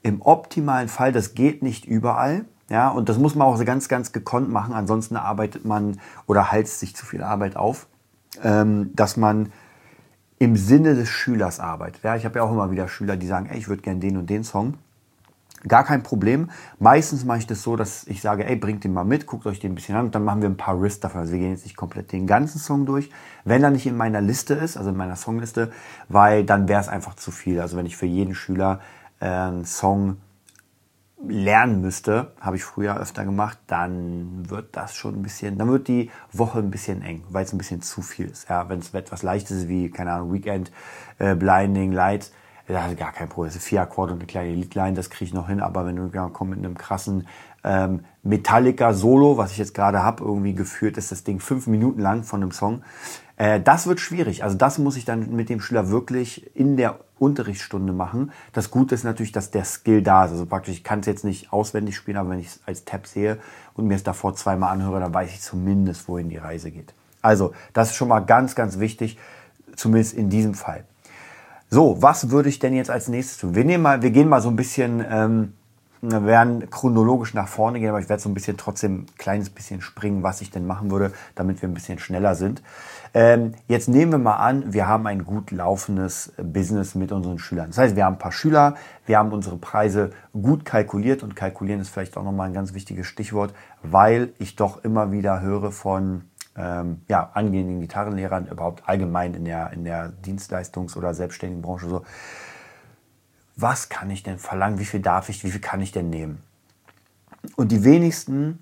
im 0.02 0.22
optimalen 0.22 0.88
Fall, 0.88 1.12
das 1.12 1.34
geht 1.34 1.62
nicht 1.62 1.86
überall, 1.86 2.46
ja, 2.70 2.90
und 2.90 3.10
das 3.10 3.18
muss 3.18 3.36
man 3.36 3.48
auch 3.48 3.58
so 3.58 3.66
ganz, 3.66 3.90
ganz 3.90 4.12
gekonnt 4.12 4.50
machen, 4.50 4.74
ansonsten 4.74 5.18
arbeitet 5.18 5.66
man 5.66 6.00
oder 6.28 6.52
heizt 6.52 6.80
sich 6.80 6.96
zu 6.96 7.06
viel 7.06 7.24
Arbeit 7.24 7.56
auf 7.56 7.88
ähm, 8.44 8.92
dass 8.96 9.18
man 9.18 9.52
im 10.40 10.56
Sinne 10.56 10.96
des 10.96 11.10
Schülers 11.10 11.60
arbeitet. 11.60 12.04
Ja, 12.04 12.16
ich 12.16 12.26
habe 12.26 12.40
ja 12.40 12.44
auch 12.44 12.52
immer 12.52 12.72
wieder 12.72 12.88
Schüler, 12.88 13.18
die 13.18 13.28
sagen, 13.28 13.48
ey, 13.48 13.58
ich 13.58 13.68
würde 13.68 13.82
gerne 13.82 14.00
den 14.00 14.18
und 14.18 14.30
den 14.30 14.44
Song. 14.44 14.76
Gar 15.68 15.84
kein 15.84 16.04
Problem. 16.04 16.50
Meistens 16.80 17.26
mache 17.26 17.40
ich 17.40 17.48
das 17.48 17.62
so, 17.64 17.76
dass 17.76 18.08
ich 18.08 18.22
sage, 18.22 18.46
ey, 18.46 18.56
bringt 18.56 18.86
den 18.86 18.94
mal 18.94 19.04
mit, 19.04 19.26
guckt 19.26 19.46
euch 19.46 19.60
den 19.60 19.74
ein 19.74 19.76
bisschen 19.76 19.96
an 19.98 20.06
und 20.06 20.16
dann 20.16 20.24
machen 20.24 20.42
wir 20.42 20.50
ein 20.50 20.56
paar 20.56 20.82
Riss 20.82 21.02
dafür. 21.02 21.20
Also 21.20 21.34
wir 21.34 21.40
gehen 21.40 21.52
jetzt 21.52 21.66
nicht 21.66 21.76
komplett 21.76 22.14
den 22.14 22.28
ganzen 22.28 22.60
Song 22.60 22.86
durch, 22.86 23.10
wenn 23.44 23.62
er 23.62 23.70
nicht 23.70 23.86
in 23.86 23.98
meiner 23.98 24.22
Liste 24.22 24.54
ist, 24.54 24.78
also 24.78 24.92
in 24.92 24.96
meiner 24.96 25.18
Songliste, 25.18 25.72
weil 26.08 26.46
dann 26.46 26.70
wäre 26.70 26.80
es 26.80 26.88
einfach 26.88 27.16
zu 27.16 27.32
viel. 27.32 27.60
Also 27.60 27.76
wenn 27.76 27.86
ich 27.86 27.98
für 27.98 28.06
jeden 28.06 28.36
Schüler 28.36 28.80
äh, 29.20 29.26
einen 29.26 29.66
Song 29.66 30.16
lernen 31.28 31.82
müsste, 31.82 32.34
habe 32.40 32.56
ich 32.56 32.64
früher 32.64 32.98
öfter 32.98 33.26
gemacht, 33.26 33.58
dann 33.68 34.50
wird 34.50 34.76
das 34.78 34.96
schon 34.96 35.16
ein 35.16 35.22
bisschen, 35.22 35.58
dann 35.58 35.70
wird 35.70 35.88
die 35.88 36.10
Woche 36.32 36.60
ein 36.60 36.72
bisschen 36.72 37.02
eng, 37.02 37.24
weil 37.30 37.44
es 37.44 37.54
ein 37.54 37.58
bisschen 37.58 37.82
zu 37.82 38.02
viel 38.02 38.28
ist. 38.28 38.50
Ja, 38.50 38.70
wenn 38.70 38.80
es 38.80 38.94
etwas 38.94 39.24
leichtes 39.24 39.58
ist 39.58 39.68
wie, 39.68 39.90
keine 39.90 40.14
Ahnung, 40.14 40.34
Weekend, 40.34 40.72
äh, 41.18 41.36
Blinding, 41.36 41.92
Lights, 41.92 42.32
da 42.68 42.88
ist 42.88 42.98
gar 42.98 43.12
kein 43.12 43.30
Problem. 43.30 43.52
Vier 43.52 43.82
Akkorde 43.82 44.14
und 44.14 44.20
eine 44.20 44.28
kleine 44.28 44.54
Leadline, 44.54 44.94
das 44.94 45.10
kriege 45.10 45.26
ich 45.26 45.34
noch 45.34 45.48
hin, 45.48 45.60
aber 45.60 45.86
wenn 45.86 45.96
du 45.96 46.10
ja, 46.14 46.30
komm, 46.32 46.52
mit 46.52 46.60
einem 46.60 46.78
krassen 46.78 47.28
ähm, 47.64 48.06
Metallica 48.24 48.94
Solo, 48.94 49.38
was 49.38 49.52
ich 49.52 49.58
jetzt 49.58 49.74
gerade 49.74 50.04
habe, 50.04 50.24
irgendwie 50.24 50.54
geführt 50.54 50.98
ist 50.98 51.12
das 51.12 51.24
Ding 51.24 51.40
fünf 51.40 51.68
Minuten 51.68 52.00
lang 52.00 52.24
von 52.24 52.42
einem 52.42 52.52
Song. 52.52 52.84
Äh, 53.40 53.60
das 53.62 53.88
wird 53.88 54.00
schwierig. 54.00 54.44
Also 54.44 54.56
das 54.56 54.78
muss 54.78 54.98
ich 54.98 55.06
dann 55.06 55.36
mit 55.36 55.50
dem 55.50 55.62
Schüler 55.62 55.90
wirklich 55.90 56.56
in 56.56 56.78
der 56.78 57.00
Unterrichtsstunde 57.18 57.92
machen. 57.92 58.32
Das 58.54 58.70
Gute 58.70 58.94
ist 58.94 59.04
natürlich, 59.04 59.32
dass 59.32 59.50
der 59.50 59.66
Skill 59.66 60.04
da 60.04 60.26
ist. 60.26 60.32
Also 60.32 60.46
praktisch, 60.46 60.76
ich 60.76 60.84
kann 60.84 61.00
es 61.00 61.08
jetzt 61.08 61.24
nicht 61.24 61.52
auswendig 61.52 61.96
spielen, 61.96 62.18
aber 62.18 62.30
wenn 62.30 62.40
ich 62.40 62.48
es 62.48 62.60
als 62.66 62.86
Tab 62.86 63.08
sehe 63.08 63.40
und 63.74 63.88
mir 63.88 63.96
es 63.96 64.04
davor 64.04 64.36
zweimal 64.36 64.72
anhöre, 64.72 65.00
dann 65.00 65.14
weiß 65.14 65.32
ich 65.32 65.42
zumindest, 65.42 66.08
wohin 66.08 66.30
die 66.30 66.38
Reise 66.38 66.70
geht. 66.70 66.94
Also, 67.22 67.54
das 67.74 67.90
ist 67.90 67.96
schon 67.96 68.08
mal 68.08 68.20
ganz, 68.20 68.56
ganz 68.56 68.80
wichtig, 68.80 69.18
zumindest 69.76 70.14
in 70.14 70.30
diesem 70.30 70.54
Fall. 70.54 70.86
So, 71.70 72.02
was 72.02 72.32
würde 72.32 72.50
ich 72.50 72.60
denn 72.60 72.74
jetzt 72.74 72.90
als 72.90 73.10
nächstes 73.10 73.38
tun? 73.38 73.56
Wir, 73.56 73.66
nehmen 73.66 73.84
mal, 73.84 74.02
wir 74.02 74.12
gehen 74.12 74.30
mal 74.30 74.42
so 74.42 74.50
ein 74.50 74.56
bisschen, 74.56 75.04
ähm, 75.10 75.54
wir 76.02 76.26
werden 76.26 76.70
chronologisch 76.70 77.34
nach 77.34 77.48
vorne 77.48 77.80
gehen, 77.80 77.90
aber 77.90 78.00
ich 78.00 78.10
werde 78.10 78.22
so 78.22 78.30
ein 78.30 78.34
bisschen 78.34 78.58
trotzdem 78.58 79.02
ein 79.02 79.06
kleines 79.18 79.50
bisschen 79.50 79.82
springen, 79.82 80.24
was 80.24 80.42
ich 80.42 80.52
denn 80.52 80.66
machen 80.66 80.92
würde, 80.92 81.12
damit 81.36 81.62
wir 81.62 81.70
ein 81.70 81.74
bisschen 81.74 82.00
schneller 82.00 82.36
sind. 82.36 82.62
Ähm, 83.14 83.54
jetzt 83.68 83.90
nehmen 83.90 84.12
wir 84.12 84.20
mal 84.20 84.38
an, 84.38 84.72
wir 84.72 84.88
haben 84.88 85.08
ein 85.08 85.26
gut 85.26 85.52
laufendes 85.52 86.34
Business 86.38 86.96
mit 86.96 87.12
unseren 87.12 87.40
Schülern. 87.40 87.68
Das 87.68 87.78
heißt, 87.78 87.96
wir 87.96 88.06
haben 88.06 88.16
ein 88.16 88.20
paar 88.20 88.32
Schüler, 88.32 88.76
wir 89.06 89.18
haben 89.18 89.32
unsere 89.34 89.58
Preise 89.58 90.12
gut 90.40 90.64
kalkuliert 90.64 91.24
und 91.24 91.36
kalkulieren 91.36 91.82
ist 91.82 91.90
vielleicht 91.90 92.16
auch 92.18 92.24
nochmal 92.24 92.48
ein 92.48 92.54
ganz 92.54 92.74
wichtiges 92.74 93.08
Stichwort, 93.08 93.54
weil 93.82 94.34
ich 94.38 94.56
doch 94.56 94.84
immer 94.84 95.12
wieder 95.12 95.42
höre 95.42 95.72
von 95.72 96.30
ähm, 96.56 97.02
ja, 97.08 97.32
angehenden 97.34 97.82
Gitarrenlehrern, 97.82 98.48
überhaupt 98.48 98.84
allgemein 98.88 99.34
in 99.34 99.46
der, 99.46 99.72
in 99.72 99.84
der 99.86 100.12
Dienstleistungs- 100.24 100.98
oder 100.98 101.14
selbstständigen 101.14 101.62
Branche 101.62 101.88
so, 101.88 102.04
was 103.62 103.90
kann 103.90 104.10
ich 104.10 104.24
denn 104.24 104.40
verlangen, 104.40 104.80
wie 104.80 104.86
viel 104.86 105.02
darf 105.02 105.30
ich, 105.30 105.44
wie 105.44 105.52
viel 105.52 105.62
kann 105.62 105.82
ich 105.82 105.92
denn 105.92 106.10
nehmen? 106.10 106.42
Und 107.56 107.72
die 107.72 107.84
wenigsten 107.84 108.60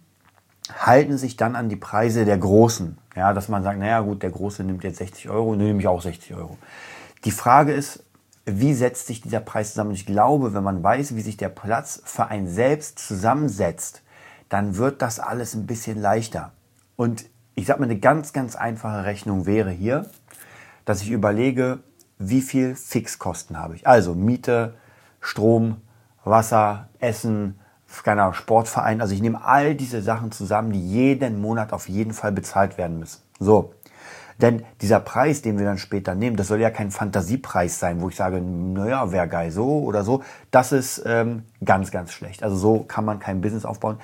halten 0.74 1.18
sich 1.18 1.38
dann 1.38 1.56
an 1.56 1.70
die 1.70 1.76
Preise 1.76 2.26
der 2.26 2.38
Großen. 2.38 2.98
Ja, 3.16 3.34
dass 3.34 3.48
man 3.48 3.64
sagt, 3.64 3.80
naja 3.80 4.02
gut, 4.02 4.22
der 4.22 4.30
Große 4.30 4.64
nimmt 4.64 4.84
jetzt 4.84 4.98
60 4.98 5.30
Euro, 5.30 5.56
dann 5.56 5.66
nehme 5.66 5.80
ich 5.80 5.88
auch 5.88 6.02
60 6.02 6.36
Euro. 6.36 6.58
Die 7.26 7.32
Frage 7.32 7.74
ist, 7.74 8.04
wie 8.46 8.74
setzt 8.74 9.08
sich 9.08 9.22
dieser 9.22 9.40
Preis 9.40 9.72
zusammen? 9.72 9.92
Ich 9.92 10.06
glaube, 10.06 10.54
wenn 10.54 10.64
man 10.64 10.82
weiß, 10.82 11.16
wie 11.16 11.22
sich 11.22 11.38
der 11.38 11.50
Platz 11.50 12.02
für 12.06 12.28
einen 12.28 12.48
selbst 12.48 13.00
zusammensetzt, 13.00 14.04
dann 14.50 14.78
wird 14.78 15.02
das 15.02 15.20
alles 15.20 15.54
ein 15.54 15.68
bisschen 15.68 16.00
leichter. 16.00 16.54
Und 16.96 17.26
ich 17.56 17.66
sage 17.66 17.80
mal, 17.80 17.86
eine 17.86 18.00
ganz, 18.00 18.32
ganz 18.34 18.56
einfache 18.56 19.04
Rechnung 19.04 19.46
wäre 19.46 19.72
hier, 19.72 20.10
dass 20.86 21.02
ich 21.02 21.10
überlege, 21.12 21.80
wie 22.20 22.42
viel 22.42 22.76
Fixkosten 22.76 23.58
habe 23.58 23.76
ich. 23.76 23.86
Also 23.86 24.16
Miete, 24.16 24.76
Strom, 25.28 25.82
Wasser, 26.24 26.88
Essen, 27.00 27.60
Ahnung, 28.06 28.34
Sportverein. 28.34 29.02
Also 29.02 29.14
ich 29.14 29.22
nehme 29.22 29.44
all 29.44 29.76
diese 29.76 30.02
Sachen 30.02 30.32
zusammen, 30.32 30.72
die 30.72 30.80
jeden 30.80 31.42
Monat 31.42 31.74
auf 31.74 31.90
jeden 31.90 32.14
Fall 32.14 32.32
bezahlt 32.32 32.78
werden 32.78 33.00
müssen. 33.00 33.22
So. 33.38 33.74
Denn 34.40 34.64
dieser 34.82 35.00
Preis, 35.00 35.42
den 35.42 35.58
wir 35.58 35.66
dann 35.66 35.80
später 35.80 36.16
nehmen, 36.16 36.38
das 36.38 36.48
soll 36.48 36.62
ja 36.62 36.70
kein 36.70 36.92
Fantasiepreis 36.92 37.80
sein, 37.80 38.02
wo 38.02 38.08
ich 38.08 38.16
sage, 38.16 38.40
naja, 38.40 39.12
wäre 39.12 39.28
geil 39.28 39.52
so 39.52 39.80
oder 39.80 40.04
so. 40.04 40.24
Das 40.52 40.72
ist 40.72 41.04
ähm, 41.06 41.44
ganz, 41.66 41.92
ganz 41.92 42.14
schlecht. 42.14 42.44
Also 42.44 42.56
so 42.56 42.80
kann 42.84 43.04
man 43.04 43.20
kein 43.20 43.42
Business 43.42 43.66
aufbauen. 43.66 43.98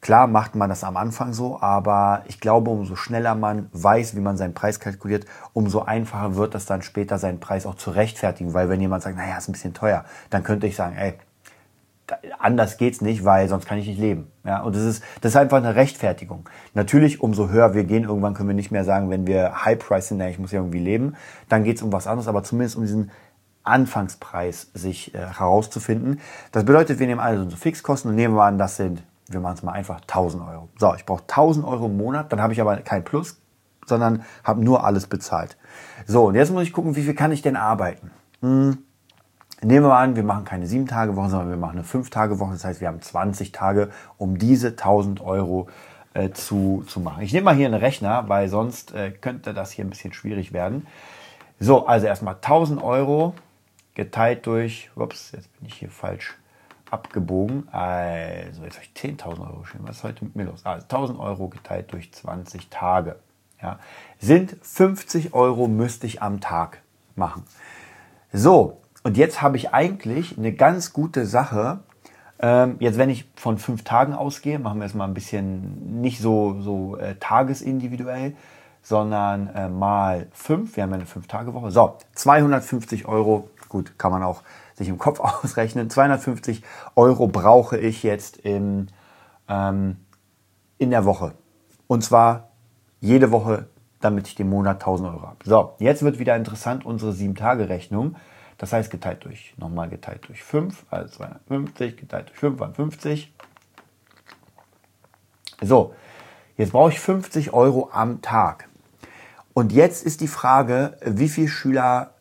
Klar 0.00 0.28
macht 0.28 0.54
man 0.54 0.68
das 0.68 0.84
am 0.84 0.96
Anfang 0.96 1.32
so, 1.32 1.60
aber 1.60 2.22
ich 2.28 2.40
glaube, 2.40 2.70
umso 2.70 2.94
schneller 2.94 3.34
man 3.34 3.68
weiß, 3.72 4.14
wie 4.14 4.20
man 4.20 4.36
seinen 4.36 4.54
Preis 4.54 4.78
kalkuliert, 4.78 5.26
umso 5.52 5.82
einfacher 5.82 6.36
wird 6.36 6.54
es 6.54 6.66
dann 6.66 6.82
später, 6.82 7.18
seinen 7.18 7.40
Preis 7.40 7.66
auch 7.66 7.74
zu 7.74 7.90
rechtfertigen. 7.90 8.54
Weil 8.54 8.68
wenn 8.68 8.80
jemand 8.80 9.02
sagt, 9.02 9.16
naja, 9.16 9.36
ist 9.36 9.48
ein 9.48 9.52
bisschen 9.52 9.74
teuer, 9.74 10.04
dann 10.30 10.44
könnte 10.44 10.68
ich 10.68 10.76
sagen, 10.76 10.96
ey, 10.96 11.14
anders 12.38 12.76
geht's 12.76 13.00
nicht, 13.00 13.24
weil 13.24 13.48
sonst 13.48 13.66
kann 13.66 13.78
ich 13.78 13.86
nicht 13.86 14.00
leben. 14.00 14.30
Ja, 14.44 14.62
und 14.62 14.74
das 14.74 14.82
ist, 14.82 15.02
das 15.20 15.32
ist 15.32 15.36
einfach 15.36 15.58
eine 15.58 15.74
Rechtfertigung. 15.74 16.48
Natürlich, 16.74 17.20
umso 17.20 17.48
höher 17.48 17.74
wir 17.74 17.84
gehen, 17.84 18.04
irgendwann 18.04 18.34
können 18.34 18.48
wir 18.48 18.54
nicht 18.54 18.70
mehr 18.70 18.84
sagen, 18.84 19.10
wenn 19.10 19.26
wir 19.26 19.64
High 19.64 19.78
Price 19.78 20.08
sind, 20.08 20.20
ja, 20.20 20.28
ich 20.28 20.38
muss 20.38 20.52
ja 20.52 20.60
irgendwie 20.60 20.78
leben, 20.78 21.16
dann 21.48 21.64
geht's 21.64 21.82
um 21.82 21.92
was 21.92 22.06
anderes, 22.06 22.28
aber 22.28 22.42
zumindest 22.42 22.76
um 22.76 22.82
diesen 22.82 23.10
Anfangspreis 23.64 24.70
sich 24.72 25.14
äh, 25.14 25.18
herauszufinden. 25.18 26.20
Das 26.52 26.64
bedeutet, 26.64 26.98
wir 26.98 27.06
nehmen 27.06 27.20
also 27.20 27.42
unsere 27.42 27.60
Fixkosten 27.60 28.10
und 28.10 28.16
nehmen 28.16 28.34
wir 28.34 28.44
an, 28.44 28.58
das 28.58 28.76
sind, 28.76 29.02
wir 29.28 29.40
machen 29.40 29.54
es 29.54 29.62
mal 29.62 29.72
einfach, 29.72 30.00
1000 30.00 30.42
Euro. 30.42 30.68
So, 30.78 30.94
ich 30.94 31.04
brauche 31.04 31.22
1000 31.22 31.66
Euro 31.66 31.86
im 31.86 31.96
Monat, 31.96 32.32
dann 32.32 32.40
habe 32.40 32.52
ich 32.52 32.60
aber 32.60 32.76
kein 32.78 33.04
Plus, 33.04 33.40
sondern 33.86 34.24
habe 34.44 34.62
nur 34.62 34.84
alles 34.84 35.06
bezahlt. 35.06 35.56
So, 36.06 36.26
und 36.26 36.34
jetzt 36.34 36.50
muss 36.50 36.62
ich 36.62 36.72
gucken, 36.72 36.96
wie 36.96 37.02
viel 37.02 37.14
kann 37.14 37.32
ich 37.32 37.42
denn 37.42 37.56
arbeiten? 37.56 38.10
Hm 38.40 38.78
Nehmen 39.60 39.86
wir 39.86 39.88
mal 39.88 40.02
an, 40.04 40.14
wir 40.14 40.22
machen 40.22 40.44
keine 40.44 40.66
7-Tage-Woche, 40.66 41.30
sondern 41.30 41.50
wir 41.50 41.56
machen 41.56 41.78
eine 41.78 41.82
5-Tage-Woche. 41.82 42.52
Das 42.52 42.64
heißt, 42.64 42.80
wir 42.80 42.86
haben 42.86 43.02
20 43.02 43.50
Tage, 43.50 43.90
um 44.16 44.38
diese 44.38 44.68
1000 44.68 45.20
Euro 45.20 45.68
äh, 46.14 46.30
zu, 46.30 46.84
zu 46.86 47.00
machen. 47.00 47.24
Ich 47.24 47.32
nehme 47.32 47.46
mal 47.46 47.56
hier 47.56 47.66
einen 47.66 47.74
Rechner, 47.74 48.28
weil 48.28 48.48
sonst 48.48 48.94
äh, 48.94 49.10
könnte 49.10 49.54
das 49.54 49.72
hier 49.72 49.84
ein 49.84 49.90
bisschen 49.90 50.12
schwierig 50.12 50.52
werden. 50.52 50.86
So, 51.58 51.86
also 51.86 52.06
erstmal 52.06 52.34
1000 52.34 52.80
Euro 52.80 53.34
geteilt 53.94 54.46
durch, 54.46 54.90
ups, 54.94 55.32
jetzt 55.32 55.52
bin 55.58 55.66
ich 55.66 55.74
hier 55.74 55.90
falsch 55.90 56.38
abgebogen. 56.90 57.68
Also, 57.72 58.64
jetzt 58.64 58.76
habe 58.76 58.84
ich 58.84 59.00
10.000 59.00 59.40
Euro 59.40 59.60
geschrieben. 59.60 59.84
Was 59.86 59.98
ist 59.98 60.04
heute 60.04 60.24
mit 60.24 60.36
mir 60.36 60.44
los? 60.44 60.64
Also 60.64 60.84
1000 60.84 61.18
Euro 61.18 61.48
geteilt 61.48 61.92
durch 61.92 62.12
20 62.12 62.68
Tage. 62.70 63.16
Ja, 63.62 63.78
sind 64.18 64.56
50 64.62 65.34
Euro 65.34 65.66
müsste 65.66 66.06
ich 66.06 66.22
am 66.22 66.40
Tag 66.40 66.80
machen. 67.16 67.42
So, 68.32 68.80
und 69.02 69.16
jetzt 69.16 69.42
habe 69.42 69.56
ich 69.56 69.72
eigentlich 69.72 70.38
eine 70.38 70.52
ganz 70.52 70.92
gute 70.92 71.26
Sache. 71.26 71.80
Ähm, 72.40 72.76
jetzt, 72.78 72.98
wenn 72.98 73.10
ich 73.10 73.24
von 73.34 73.58
fünf 73.58 73.82
Tagen 73.82 74.12
ausgehe, 74.12 74.58
machen 74.58 74.78
wir 74.78 74.86
es 74.86 74.94
mal 74.94 75.06
ein 75.06 75.14
bisschen 75.14 76.00
nicht 76.00 76.20
so, 76.20 76.60
so 76.60 76.96
äh, 76.96 77.16
tagesindividuell, 77.16 78.36
sondern 78.82 79.48
äh, 79.54 79.68
mal 79.68 80.28
fünf. 80.32 80.76
Wir 80.76 80.84
haben 80.84 80.90
ja 80.90 80.96
eine 80.96 81.06
Fünf-Tage-Woche. 81.06 81.70
So, 81.70 81.96
250 82.14 83.06
Euro. 83.06 83.50
Gut, 83.68 83.98
kann 83.98 84.12
man 84.12 84.22
auch 84.22 84.42
sich 84.78 84.88
im 84.88 84.98
Kopf 84.98 85.20
ausrechnen. 85.44 85.90
250 85.90 86.62
Euro 86.96 87.28
brauche 87.28 87.76
ich 87.76 88.02
jetzt 88.02 88.38
im, 88.38 88.86
ähm, 89.48 89.96
in 90.78 90.90
der 90.90 91.04
Woche. 91.04 91.34
Und 91.86 92.02
zwar 92.02 92.50
jede 93.00 93.30
Woche, 93.30 93.68
damit 94.00 94.28
ich 94.28 94.34
den 94.34 94.48
Monat 94.48 94.76
1000 94.76 95.10
Euro 95.10 95.22
habe. 95.22 95.36
So, 95.44 95.74
jetzt 95.78 96.02
wird 96.02 96.18
wieder 96.18 96.36
interessant 96.36 96.86
unsere 96.86 97.12
7-Tage-Rechnung. 97.12 98.16
Das 98.56 98.72
heißt, 98.72 98.90
geteilt 98.90 99.24
durch, 99.24 99.54
nochmal 99.56 99.88
geteilt 99.88 100.26
durch 100.26 100.42
5, 100.42 100.86
also 100.90 101.16
250, 101.16 101.96
geteilt 101.96 102.28
durch 102.28 102.38
5 102.38 102.58
waren 102.58 102.74
50. 102.74 103.32
So, 105.60 105.94
jetzt 106.56 106.72
brauche 106.72 106.90
ich 106.90 107.00
50 107.00 107.52
Euro 107.52 107.90
am 107.92 108.20
Tag. 108.20 108.68
Und 109.54 109.72
jetzt 109.72 110.04
ist 110.04 110.20
die 110.20 110.28
Frage, 110.28 110.96
wie 111.04 111.28
viele 111.28 111.48
Schüler 111.48 112.14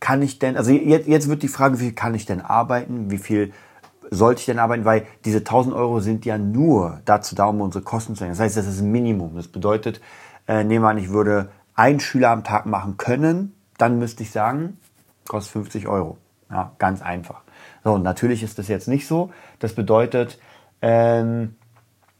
kann 0.00 0.22
ich 0.22 0.38
denn, 0.38 0.56
also 0.56 0.72
jetzt, 0.72 1.06
jetzt 1.06 1.28
wird 1.28 1.42
die 1.42 1.48
Frage, 1.48 1.78
wie 1.78 1.84
viel 1.84 1.92
kann 1.92 2.14
ich 2.14 2.26
denn 2.26 2.40
arbeiten, 2.40 3.10
wie 3.10 3.18
viel 3.18 3.52
sollte 4.10 4.40
ich 4.40 4.46
denn 4.46 4.58
arbeiten? 4.58 4.84
Weil 4.84 5.06
diese 5.24 5.38
1000 5.38 5.74
Euro 5.74 6.00
sind 6.00 6.24
ja 6.24 6.38
nur 6.38 7.00
dazu 7.04 7.34
da, 7.34 7.44
um 7.44 7.60
unsere 7.60 7.84
Kosten 7.84 8.14
zu 8.14 8.20
senken. 8.20 8.32
Das 8.32 8.40
heißt, 8.40 8.56
das 8.56 8.66
ist 8.66 8.80
ein 8.80 8.90
Minimum. 8.90 9.36
Das 9.36 9.48
bedeutet, 9.48 10.00
äh, 10.48 10.64
nehmen 10.64 10.84
wir 10.84 10.88
an, 10.88 10.98
ich 10.98 11.10
würde 11.10 11.50
einen 11.74 12.00
Schüler 12.00 12.30
am 12.30 12.44
Tag 12.44 12.66
machen 12.66 12.96
können, 12.96 13.54
dann 13.78 13.98
müsste 13.98 14.22
ich 14.22 14.30
sagen, 14.30 14.78
kostet 15.28 15.52
50 15.52 15.86
Euro. 15.86 16.18
Ja, 16.50 16.72
ganz 16.78 17.00
einfach. 17.02 17.42
So, 17.84 17.92
und 17.92 18.02
natürlich 18.02 18.42
ist 18.42 18.58
das 18.58 18.68
jetzt 18.68 18.88
nicht 18.88 19.06
so. 19.06 19.30
Das 19.60 19.74
bedeutet, 19.74 20.38
ähm, 20.82 21.56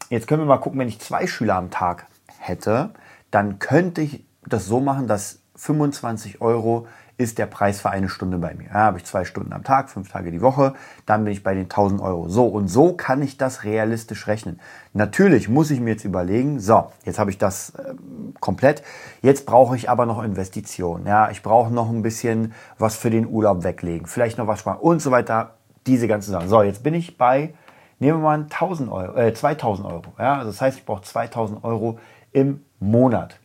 jetzt 0.09 0.27
können 0.27 0.43
wir 0.43 0.47
mal 0.47 0.59
gucken, 0.59 0.79
wenn 0.79 0.89
ich 0.89 1.01
zwei 1.01 1.27
Schüler 1.27 1.57
am 1.57 1.71
Tag 1.71 2.07
hätte, 2.39 2.91
dann 3.31 3.59
könnte 3.59 4.01
ich 4.01 4.25
das 4.47 4.67
so 4.67 4.81
machen, 4.81 5.09
dass 5.09 5.41
25 5.57 6.41
Euro 6.41 6.87
ist 7.21 7.37
der 7.37 7.45
Preis 7.45 7.83
für 7.83 7.91
eine 7.91 8.09
Stunde 8.09 8.39
bei 8.39 8.55
mir. 8.55 8.69
Ja, 8.69 8.75
habe 8.75 8.97
ich 8.97 9.05
zwei 9.05 9.27
Stunden 9.27 9.53
am 9.53 9.63
Tag, 9.63 9.91
fünf 9.91 10.11
Tage 10.11 10.31
die 10.31 10.41
Woche, 10.41 10.73
dann 11.05 11.25
bin 11.25 11.35
ich 11.35 11.43
bei 11.43 11.53
den 11.53 11.65
1000 11.65 12.01
Euro. 12.01 12.31
So, 12.31 12.47
und 12.47 12.69
so 12.69 12.95
kann 12.95 13.21
ich 13.21 13.37
das 13.37 13.65
realistisch 13.65 14.27
rechnen. 14.27 14.59
Natürlich 14.95 15.47
muss 15.51 15.71
ich 15.71 15.81
mir 15.81 15.91
jetzt 15.91 16.07
überlegen, 16.07 16.61
so, 16.61 16.91
jetzt 17.05 17.19
habe 17.19 17.31
ich 17.31 17.37
das 17.37 17.75
äh, 17.75 17.93
komplett, 18.41 18.83
jetzt 19.21 19.45
brauche 19.45 19.77
ich 19.77 19.91
aber 19.91 20.07
noch 20.07 20.23
Investitionen. 20.23 21.07
Ja, 21.07 21.31
ich 21.31 21.43
brauche 21.43 21.71
noch 21.71 21.91
ein 21.91 22.01
bisschen 22.01 22.55
was 22.79 22.97
für 22.97 23.11
den 23.11 23.27
Urlaub 23.27 23.65
weglegen, 23.65 24.07
vielleicht 24.07 24.39
noch 24.39 24.47
was 24.47 24.61
sparen 24.61 24.79
und 24.79 25.03
so 25.03 25.11
weiter, 25.11 25.57
diese 25.87 26.09
ganzen 26.09 26.33
Sachen. 26.33 26.49
So, 26.49 26.63
jetzt 26.63 26.83
bin 26.83 26.95
ich 26.95 27.19
bei, 27.19 27.53
nehmen 27.99 28.21
wir 28.21 28.25
mal 28.25 28.39
1000 28.39 28.91
Euro, 28.91 29.15
äh, 29.19 29.35
2000 29.35 29.87
Euro. 29.87 30.05
Ja, 30.19 30.39
also 30.39 30.47
das 30.47 30.61
heißt, 30.63 30.79
ich 30.79 30.87
brauche 30.87 31.03
2000 31.03 31.65
Euro 31.65 31.99
im 32.33 32.65
Monat. 32.79 33.39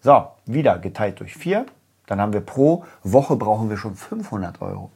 So, 0.00 0.28
wieder 0.46 0.78
geteilt 0.78 1.20
durch 1.20 1.34
vier 1.34 1.66
dann 2.06 2.20
haben 2.20 2.32
wir 2.32 2.40
pro 2.40 2.84
Woche 3.02 3.36
brauchen 3.36 3.70
wir 3.70 3.76
schon 3.76 3.94
500 3.94 4.60
Euro. 4.60 4.90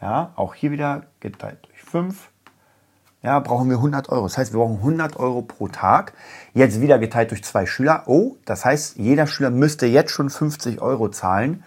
Ja, 0.00 0.32
auch 0.36 0.54
hier 0.54 0.70
wieder 0.70 1.04
geteilt 1.20 1.58
durch 1.66 1.82
5. 1.82 2.30
Ja, 3.22 3.38
brauchen 3.38 3.68
wir 3.70 3.76
100 3.76 4.08
Euro. 4.08 4.24
Das 4.24 4.36
heißt, 4.36 4.52
wir 4.52 4.58
brauchen 4.58 4.78
100 4.78 5.16
Euro 5.16 5.42
pro 5.42 5.68
Tag. 5.68 6.12
Jetzt 6.54 6.80
wieder 6.80 6.98
geteilt 6.98 7.30
durch 7.30 7.44
zwei 7.44 7.66
Schüler. 7.66 8.02
Oh, 8.06 8.36
das 8.44 8.64
heißt, 8.64 8.96
jeder 8.96 9.28
Schüler 9.28 9.50
müsste 9.50 9.86
jetzt 9.86 10.10
schon 10.10 10.28
50 10.28 10.82
Euro 10.82 11.08
zahlen, 11.08 11.62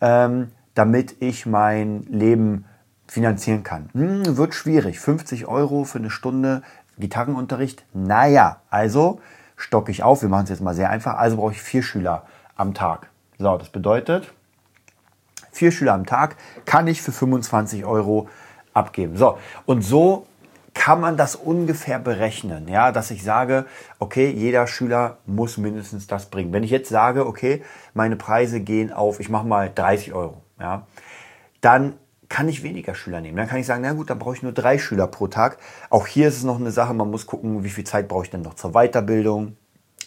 ähm, 0.00 0.52
damit 0.74 1.16
ich 1.20 1.44
mein 1.44 2.04
Leben 2.04 2.66
finanzieren 3.08 3.64
kann. 3.64 3.90
Hm, 3.92 4.36
wird 4.36 4.54
schwierig. 4.54 5.00
50 5.00 5.48
Euro 5.48 5.82
für 5.84 5.98
eine 5.98 6.10
Stunde 6.10 6.62
Gitarrenunterricht. 6.98 7.84
Naja, 7.92 8.60
also 8.70 9.20
stocke 9.56 9.90
ich 9.90 10.04
auf. 10.04 10.22
Wir 10.22 10.28
machen 10.28 10.44
es 10.44 10.50
jetzt 10.50 10.62
mal 10.62 10.74
sehr 10.74 10.88
einfach. 10.88 11.16
Also 11.16 11.36
brauche 11.36 11.52
ich 11.52 11.62
vier 11.62 11.82
Schüler 11.82 12.26
am 12.54 12.74
Tag. 12.74 13.11
So, 13.42 13.56
das 13.56 13.70
bedeutet, 13.70 14.32
vier 15.50 15.72
Schüler 15.72 15.94
am 15.94 16.06
Tag 16.06 16.36
kann 16.64 16.86
ich 16.86 17.02
für 17.02 17.10
25 17.10 17.84
Euro 17.84 18.28
abgeben. 18.72 19.16
So, 19.16 19.36
und 19.66 19.82
so 19.82 20.26
kann 20.74 21.00
man 21.00 21.16
das 21.16 21.34
ungefähr 21.34 21.98
berechnen, 21.98 22.68
ja, 22.68 22.92
dass 22.92 23.10
ich 23.10 23.24
sage, 23.24 23.66
okay, 23.98 24.30
jeder 24.30 24.68
Schüler 24.68 25.18
muss 25.26 25.58
mindestens 25.58 26.06
das 26.06 26.26
bringen. 26.26 26.52
Wenn 26.52 26.62
ich 26.62 26.70
jetzt 26.70 26.88
sage, 26.88 27.26
okay, 27.26 27.64
meine 27.94 28.14
Preise 28.14 28.60
gehen 28.60 28.92
auf, 28.92 29.18
ich 29.18 29.28
mache 29.28 29.46
mal 29.46 29.72
30 29.74 30.12
Euro, 30.12 30.40
ja, 30.60 30.86
dann 31.60 31.94
kann 32.28 32.48
ich 32.48 32.62
weniger 32.62 32.94
Schüler 32.94 33.20
nehmen. 33.20 33.36
Dann 33.36 33.48
kann 33.48 33.58
ich 33.58 33.66
sagen, 33.66 33.82
na 33.82 33.92
gut, 33.92 34.08
dann 34.08 34.20
brauche 34.20 34.36
ich 34.36 34.42
nur 34.44 34.52
drei 34.52 34.78
Schüler 34.78 35.08
pro 35.08 35.26
Tag. 35.26 35.58
Auch 35.90 36.06
hier 36.06 36.28
ist 36.28 36.36
es 36.36 36.44
noch 36.44 36.60
eine 36.60 36.70
Sache, 36.70 36.94
man 36.94 37.10
muss 37.10 37.26
gucken, 37.26 37.64
wie 37.64 37.70
viel 37.70 37.84
Zeit 37.84 38.06
brauche 38.06 38.22
ich 38.22 38.30
denn 38.30 38.42
noch 38.42 38.54
zur 38.54 38.70
Weiterbildung, 38.72 39.56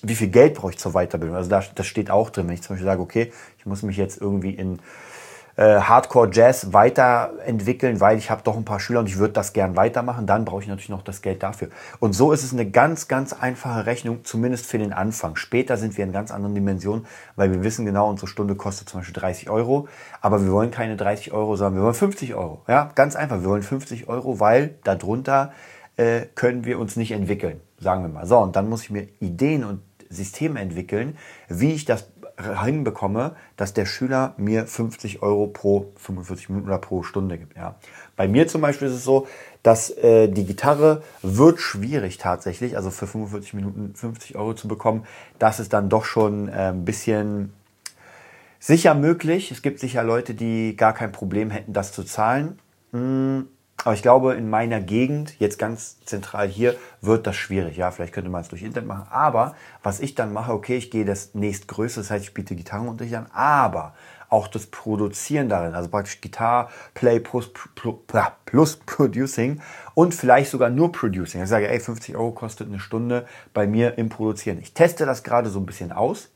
wie 0.03 0.15
viel 0.15 0.29
Geld 0.29 0.55
brauche 0.55 0.71
ich 0.71 0.77
zur 0.77 0.93
Weiterbildung? 0.93 1.35
Also 1.35 1.49
da, 1.49 1.63
das 1.73 1.87
steht 1.87 2.09
auch 2.09 2.29
drin. 2.29 2.47
Wenn 2.47 2.55
ich 2.55 2.61
zum 2.61 2.75
Beispiel 2.75 2.85
sage, 2.85 3.01
okay, 3.01 3.31
ich 3.57 3.65
muss 3.65 3.83
mich 3.83 3.97
jetzt 3.97 4.19
irgendwie 4.19 4.51
in 4.51 4.79
äh, 5.57 5.79
Hardcore 5.79 6.29
Jazz 6.31 6.73
weiterentwickeln, 6.73 8.01
weil 8.01 8.17
ich 8.17 8.29
habe 8.29 8.41
doch 8.43 8.57
ein 8.57 8.65
paar 8.65 8.79
Schüler 8.79 8.99
und 8.99 9.07
ich 9.07 9.17
würde 9.17 9.33
das 9.33 9.53
gern 9.53 9.75
weitermachen, 9.75 10.27
dann 10.27 10.45
brauche 10.45 10.61
ich 10.61 10.67
natürlich 10.67 10.89
noch 10.89 11.01
das 11.01 11.21
Geld 11.21 11.43
dafür. 11.43 11.69
Und 11.99 12.13
so 12.13 12.31
ist 12.31 12.43
es 12.43 12.53
eine 12.53 12.69
ganz, 12.69 13.07
ganz 13.07 13.33
einfache 13.33 13.85
Rechnung, 13.85 14.25
zumindest 14.25 14.65
für 14.65 14.77
den 14.77 14.93
Anfang. 14.93 15.35
Später 15.35 15.77
sind 15.77 15.97
wir 15.97 16.03
in 16.03 16.11
ganz 16.11 16.31
anderen 16.31 16.55
Dimensionen, 16.55 17.05
weil 17.35 17.51
wir 17.51 17.63
wissen 17.63 17.85
genau, 17.85 18.09
unsere 18.09 18.27
Stunde 18.27 18.55
kostet 18.55 18.89
zum 18.89 18.99
Beispiel 18.99 19.13
30 19.13 19.49
Euro, 19.49 19.87
aber 20.21 20.43
wir 20.43 20.51
wollen 20.51 20.71
keine 20.71 20.97
30 20.97 21.31
Euro, 21.31 21.55
sondern 21.55 21.75
wir 21.75 21.83
wollen 21.83 21.93
50 21.93 22.35
Euro. 22.35 22.61
Ja, 22.67 22.91
ganz 22.95 23.15
einfach. 23.15 23.41
Wir 23.41 23.49
wollen 23.49 23.63
50 23.63 24.09
Euro, 24.09 24.39
weil 24.39 24.75
darunter 24.83 25.53
äh, 25.97 26.21
können 26.35 26.65
wir 26.65 26.79
uns 26.79 26.95
nicht 26.97 27.11
entwickeln, 27.11 27.61
sagen 27.85 28.01
wir 28.01 28.09
mal. 28.09 28.25
So, 28.25 28.39
und 28.39 28.57
dann 28.57 28.67
muss 28.67 28.83
ich 28.83 28.89
mir 28.89 29.07
Ideen 29.21 29.63
und 29.63 29.79
System 30.09 30.57
entwickeln, 30.57 31.17
wie 31.47 31.71
ich 31.71 31.85
das 31.85 32.09
hinbekomme, 32.63 33.35
dass 33.55 33.73
der 33.73 33.85
Schüler 33.85 34.33
mir 34.37 34.67
50 34.67 35.21
Euro 35.21 35.47
pro 35.47 35.93
45 35.95 36.49
Minuten 36.49 36.67
oder 36.67 36.79
pro 36.79 37.01
Stunde 37.03 37.37
gibt. 37.37 37.55
Ja. 37.55 37.75
Bei 38.17 38.27
mir 38.27 38.47
zum 38.47 38.59
Beispiel 38.59 38.89
ist 38.89 38.95
es 38.95 39.03
so, 39.05 39.27
dass 39.63 39.89
äh, 39.89 40.27
die 40.27 40.45
Gitarre 40.45 41.01
wird 41.21 41.59
schwierig 41.59 42.17
tatsächlich, 42.17 42.75
also 42.75 42.91
für 42.91 43.07
45 43.07 43.53
Minuten 43.53 43.95
50 43.95 44.35
Euro 44.35 44.53
zu 44.53 44.67
bekommen. 44.67 45.05
Das 45.39 45.61
ist 45.61 45.71
dann 45.71 45.87
doch 45.87 46.03
schon 46.03 46.49
äh, 46.49 46.71
ein 46.73 46.83
bisschen 46.83 47.53
sicher 48.59 48.95
möglich. 48.95 49.51
Es 49.51 49.61
gibt 49.61 49.79
sicher 49.79 50.03
Leute, 50.03 50.33
die 50.33 50.75
gar 50.75 50.93
kein 50.93 51.13
Problem 51.13 51.51
hätten, 51.51 51.71
das 51.71 51.93
zu 51.93 52.03
zahlen. 52.03 52.59
Hm 52.91 53.47
aber 53.83 53.93
ich 53.93 54.01
glaube, 54.01 54.33
in 54.33 54.49
meiner 54.49 54.79
Gegend, 54.79 55.39
jetzt 55.39 55.59
ganz 55.59 55.99
zentral 56.05 56.47
hier, 56.47 56.75
wird 57.01 57.27
das 57.27 57.35
schwierig. 57.35 57.77
Ja, 57.77 57.91
vielleicht 57.91 58.13
könnte 58.13 58.31
man 58.31 58.41
es 58.41 58.47
durch 58.47 58.63
Internet 58.63 58.87
machen. 58.87 59.07
Aber 59.09 59.55
was 59.83 59.99
ich 59.99 60.15
dann 60.15 60.33
mache, 60.33 60.53
okay, 60.53 60.77
ich 60.77 60.89
gehe 60.89 61.05
das 61.05 61.35
nächstgrößte, 61.35 61.99
das 61.99 62.09
heißt, 62.09 62.23
ich 62.23 62.33
biete 62.33 62.55
Gitarrenunterricht 62.55 63.15
an, 63.15 63.27
aber 63.31 63.93
auch 64.29 64.47
das 64.47 64.65
Produzieren 64.65 65.49
darin, 65.49 65.75
also 65.75 65.89
praktisch 65.89 66.19
Gitarre, 66.19 66.69
Play 66.93 67.19
plus, 67.19 67.51
plus, 67.75 67.95
plus 68.45 68.77
Producing 68.77 69.61
und 69.93 70.15
vielleicht 70.15 70.49
sogar 70.51 70.69
nur 70.69 70.91
Producing. 70.91 71.43
Ich 71.43 71.49
sage, 71.49 71.69
ey, 71.69 71.79
50 71.79 72.15
Euro 72.15 72.31
kostet 72.31 72.67
eine 72.67 72.79
Stunde 72.79 73.27
bei 73.53 73.67
mir 73.67 73.97
im 73.97 74.09
Produzieren. 74.09 74.59
Ich 74.59 74.73
teste 74.73 75.05
das 75.05 75.23
gerade 75.23 75.49
so 75.49 75.59
ein 75.59 75.65
bisschen 75.65 75.91
aus 75.91 76.29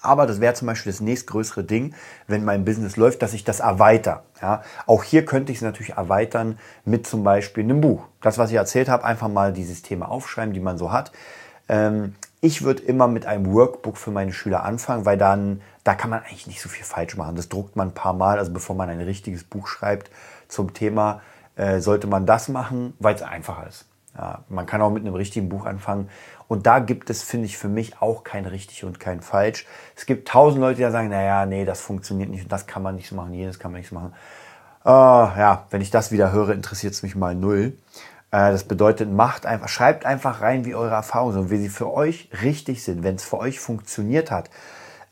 aber 0.00 0.26
das 0.26 0.40
wäre 0.40 0.54
zum 0.54 0.66
Beispiel 0.66 0.92
das 0.92 1.00
nächstgrößere 1.00 1.64
Ding, 1.64 1.94
wenn 2.26 2.44
mein 2.44 2.64
Business 2.64 2.96
läuft, 2.96 3.22
dass 3.22 3.34
ich 3.34 3.44
das 3.44 3.60
erweitere. 3.60 4.20
Ja, 4.40 4.62
auch 4.86 5.02
hier 5.02 5.24
könnte 5.24 5.50
ich 5.50 5.58
es 5.58 5.62
natürlich 5.62 5.94
erweitern 5.94 6.58
mit 6.84 7.06
zum 7.06 7.24
Beispiel 7.24 7.64
einem 7.64 7.80
Buch. 7.80 8.04
Das, 8.20 8.38
was 8.38 8.50
ich 8.50 8.56
erzählt 8.56 8.88
habe, 8.88 9.04
einfach 9.04 9.28
mal 9.28 9.52
die 9.52 9.64
Systeme 9.64 10.08
aufschreiben, 10.08 10.54
die 10.54 10.60
man 10.60 10.78
so 10.78 10.92
hat. 10.92 11.12
Ähm, 11.68 12.14
ich 12.40 12.62
würde 12.62 12.82
immer 12.82 13.08
mit 13.08 13.26
einem 13.26 13.52
Workbook 13.52 13.96
für 13.96 14.12
meine 14.12 14.32
Schüler 14.32 14.62
anfangen, 14.62 15.04
weil 15.04 15.18
dann, 15.18 15.60
da 15.82 15.94
kann 15.94 16.10
man 16.10 16.20
eigentlich 16.20 16.46
nicht 16.46 16.60
so 16.60 16.68
viel 16.68 16.84
falsch 16.84 17.16
machen. 17.16 17.34
Das 17.34 17.48
druckt 17.48 17.74
man 17.74 17.88
ein 17.88 17.94
paar 17.94 18.12
Mal, 18.12 18.38
also 18.38 18.52
bevor 18.52 18.76
man 18.76 18.88
ein 18.88 19.00
richtiges 19.00 19.42
Buch 19.42 19.66
schreibt 19.66 20.10
zum 20.46 20.72
Thema, 20.72 21.20
äh, 21.56 21.80
sollte 21.80 22.06
man 22.06 22.26
das 22.26 22.48
machen, 22.48 22.94
weil 23.00 23.16
es 23.16 23.22
einfacher 23.22 23.66
ist. 23.66 23.86
Ja, 24.18 24.44
man 24.48 24.66
kann 24.66 24.82
auch 24.82 24.90
mit 24.90 25.04
einem 25.04 25.14
richtigen 25.14 25.48
Buch 25.48 25.64
anfangen. 25.64 26.10
Und 26.48 26.66
da 26.66 26.80
gibt 26.80 27.08
es, 27.08 27.22
finde 27.22 27.46
ich, 27.46 27.56
für 27.56 27.68
mich 27.68 28.02
auch 28.02 28.24
kein 28.24 28.46
richtig 28.46 28.84
und 28.84 28.98
kein 28.98 29.20
falsch. 29.20 29.64
Es 29.94 30.06
gibt 30.06 30.28
tausend 30.28 30.60
Leute, 30.60 30.82
die 30.82 30.90
sagen, 30.90 31.08
naja, 31.08 31.46
nee, 31.46 31.64
das 31.64 31.80
funktioniert 31.80 32.30
nicht 32.30 32.42
und 32.42 32.52
das 32.52 32.66
kann 32.66 32.82
man 32.82 32.96
nicht 32.96 33.12
machen, 33.12 33.32
jenes 33.32 33.58
kann 33.58 33.70
man 33.70 33.80
nicht 33.80 33.92
machen. 33.92 34.12
Uh, 34.84 34.88
ja, 35.38 35.66
wenn 35.70 35.82
ich 35.82 35.90
das 35.90 36.10
wieder 36.10 36.32
höre, 36.32 36.50
interessiert 36.50 36.94
es 36.94 37.02
mich 37.02 37.14
mal 37.14 37.34
null. 37.34 37.76
Uh, 38.32 38.50
das 38.50 38.64
bedeutet, 38.64 39.10
macht 39.10 39.46
einfach, 39.46 39.68
schreibt 39.68 40.04
einfach 40.04 40.40
rein, 40.40 40.64
wie 40.64 40.74
eure 40.74 40.94
Erfahrungen 40.94 41.34
sind, 41.34 41.50
wie 41.50 41.58
sie 41.58 41.68
für 41.68 41.92
euch 41.92 42.28
richtig 42.42 42.82
sind. 42.82 43.02
Wenn 43.02 43.16
es 43.16 43.24
für 43.24 43.38
euch 43.38 43.60
funktioniert 43.60 44.30
hat, 44.30 44.50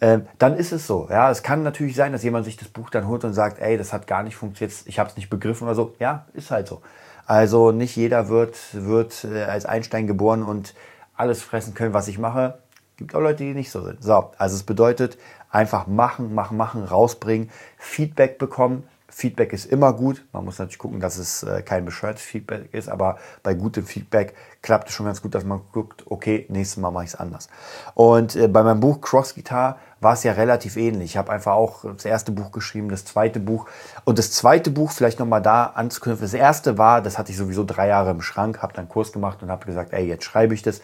äh, 0.01 0.21
dann 0.39 0.57
ist 0.57 0.73
es 0.73 0.87
so. 0.87 1.09
Ja, 1.11 1.31
es 1.31 1.43
kann 1.43 1.63
natürlich 1.63 1.97
sein, 1.97 2.13
dass 2.13 2.23
jemand 2.23 2.45
sich 2.45 2.57
das 2.57 2.69
Buch 2.69 2.91
dann 2.91 3.07
holt 3.07 3.25
und 3.25 3.33
sagt, 3.33 3.61
ey, 3.61 3.79
das 3.79 3.93
hat 3.93 4.07
gar 4.07 4.23
nicht 4.23 4.37
funktioniert, 4.37 4.77
ich 4.87 4.99
habe 4.99 5.11
es 5.11 5.17
nicht 5.17 5.31
begriffen 5.31 5.65
oder 5.65 5.75
so. 5.75 5.95
Ja, 5.99 6.27
ist 6.35 6.51
halt 6.51 6.69
so. 6.69 6.83
Also 7.27 7.73
nicht 7.73 7.97
jeder 7.97 8.29
wird, 8.29 8.57
wird 8.73 9.25
äh, 9.25 9.43
als 9.43 9.67
Einstein 9.67 10.07
geboren 10.07 10.43
und 10.43 10.75
alles 11.15 11.43
fressen 11.43 11.75
können, 11.75 11.93
was 11.93 12.09
ich 12.09 12.19
mache. 12.19 12.59
Gibt 12.97 13.15
auch 13.15 13.21
Leute, 13.21 13.45
die 13.45 13.53
nicht 13.53 13.71
so 13.71 13.83
sind. 13.83 14.03
So, 14.03 14.31
also 14.39 14.55
es 14.55 14.63
bedeutet 14.63 15.19
einfach 15.51 15.87
machen, 15.87 16.35
machen, 16.35 16.57
machen, 16.57 16.85
rausbringen, 16.85 17.51
Feedback 17.79 18.39
bekommen, 18.39 18.85
Feedback 19.17 19.55
ist 19.55 19.65
immer 19.65 19.95
gut. 19.95 20.27
Man 20.35 20.45
muss 20.45 20.59
natürlich 20.59 20.77
gucken, 20.77 21.01
dass 21.01 21.17
es 21.17 21.43
äh, 21.43 21.63
kein 21.63 21.87
bescheuertes 21.87 22.21
Feedback 22.21 22.69
ist, 22.75 22.87
aber 22.87 23.17
bei 23.43 23.55
gutem 23.55 23.87
Feedback 23.87 24.35
klappt 24.61 24.91
es 24.91 24.95
schon 24.95 25.07
ganz 25.07 25.23
gut, 25.23 25.35
dass 25.35 25.43
man 25.43 25.63
guckt, 25.73 26.05
okay, 26.11 26.45
nächstes 26.51 26.77
Mal 26.77 26.91
mache 26.91 27.05
ich 27.05 27.15
es 27.15 27.17
anders. 27.17 27.49
Und 27.95 28.37
äh, 28.37 28.47
bei 28.47 28.63
meinem 28.63 28.81
Buch 28.81 29.01
Cross 29.01 29.35
Guitar 29.35 29.79
war 30.01 30.13
es 30.13 30.23
ja 30.23 30.33
relativ 30.33 30.77
ähnlich. 30.77 31.13
Ich 31.13 31.17
habe 31.17 31.33
einfach 31.33 31.55
auch 31.55 31.87
das 31.95 32.05
erste 32.05 32.31
Buch 32.31 32.53
geschrieben, 32.53 32.91
das 32.91 33.07
zweite 33.07 33.41
Buch. 33.41 33.67
Und 34.05 34.19
das 34.19 34.33
zweite 34.33 34.71
Buch, 34.71 34.91
vielleicht 34.91 35.19
nochmal 35.19 35.41
da 35.41 35.65
anzuknüpfen, 35.65 36.23
das 36.23 36.35
erste 36.35 36.77
war, 36.77 37.01
das 37.01 37.17
hatte 37.17 37.33
ich 37.33 37.39
sowieso 37.39 37.65
drei 37.65 37.89
Jahre 37.89 38.11
im 38.11 38.21
Schrank, 38.21 38.61
habe 38.61 38.75
dann 38.75 38.87
Kurs 38.87 39.13
gemacht 39.13 39.43
und 39.43 39.51
habe 39.51 39.65
gesagt, 39.65 39.95
ey, 39.95 40.07
jetzt 40.07 40.25
schreibe 40.25 40.53
ich 40.53 40.61
das. 40.61 40.83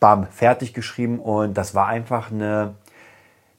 Bam, 0.00 0.26
fertig 0.26 0.74
geschrieben. 0.74 1.20
Und 1.20 1.54
das 1.54 1.76
war 1.76 1.86
einfach 1.86 2.32
eine, 2.32 2.74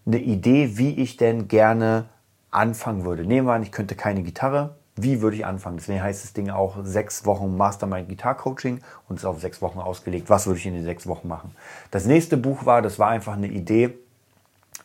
eine 0.06 0.20
Idee, 0.20 0.78
wie 0.78 1.02
ich 1.02 1.16
denn 1.16 1.48
gerne 1.48 2.10
anfangen 2.52 3.06
würde. 3.06 3.26
Nehmen 3.26 3.48
wir 3.48 3.54
an, 3.54 3.64
ich 3.64 3.72
könnte 3.72 3.96
keine 3.96 4.24
Gitarre. 4.24 4.76
Wie 4.96 5.22
würde 5.22 5.38
ich 5.38 5.46
anfangen? 5.46 5.78
Deswegen 5.78 6.04
heißt 6.04 6.24
das 6.24 6.34
Ding 6.34 6.50
auch 6.50 6.78
sechs 6.84 7.26
Wochen 7.26 7.56
Mastermind 7.56 8.10
Gitar 8.10 8.36
Coaching 8.36 8.82
und 9.08 9.18
ist 9.18 9.26
auf 9.26 9.40
sechs 9.40 9.62
Wochen 9.62 9.80
ausgelegt. 9.80 10.30
Was 10.30 10.46
würde 10.46 10.60
ich 10.60 10.66
in 10.66 10.74
den 10.74 10.84
sechs 10.84 11.08
Wochen 11.08 11.28
machen? 11.28 11.56
Das 11.92 12.06
nächste 12.06 12.36
Buch 12.36 12.66
war, 12.66 12.82
das 12.82 13.00
war 13.00 13.08
einfach 13.08 13.34
eine 13.34 13.48
Idee. 13.48 13.98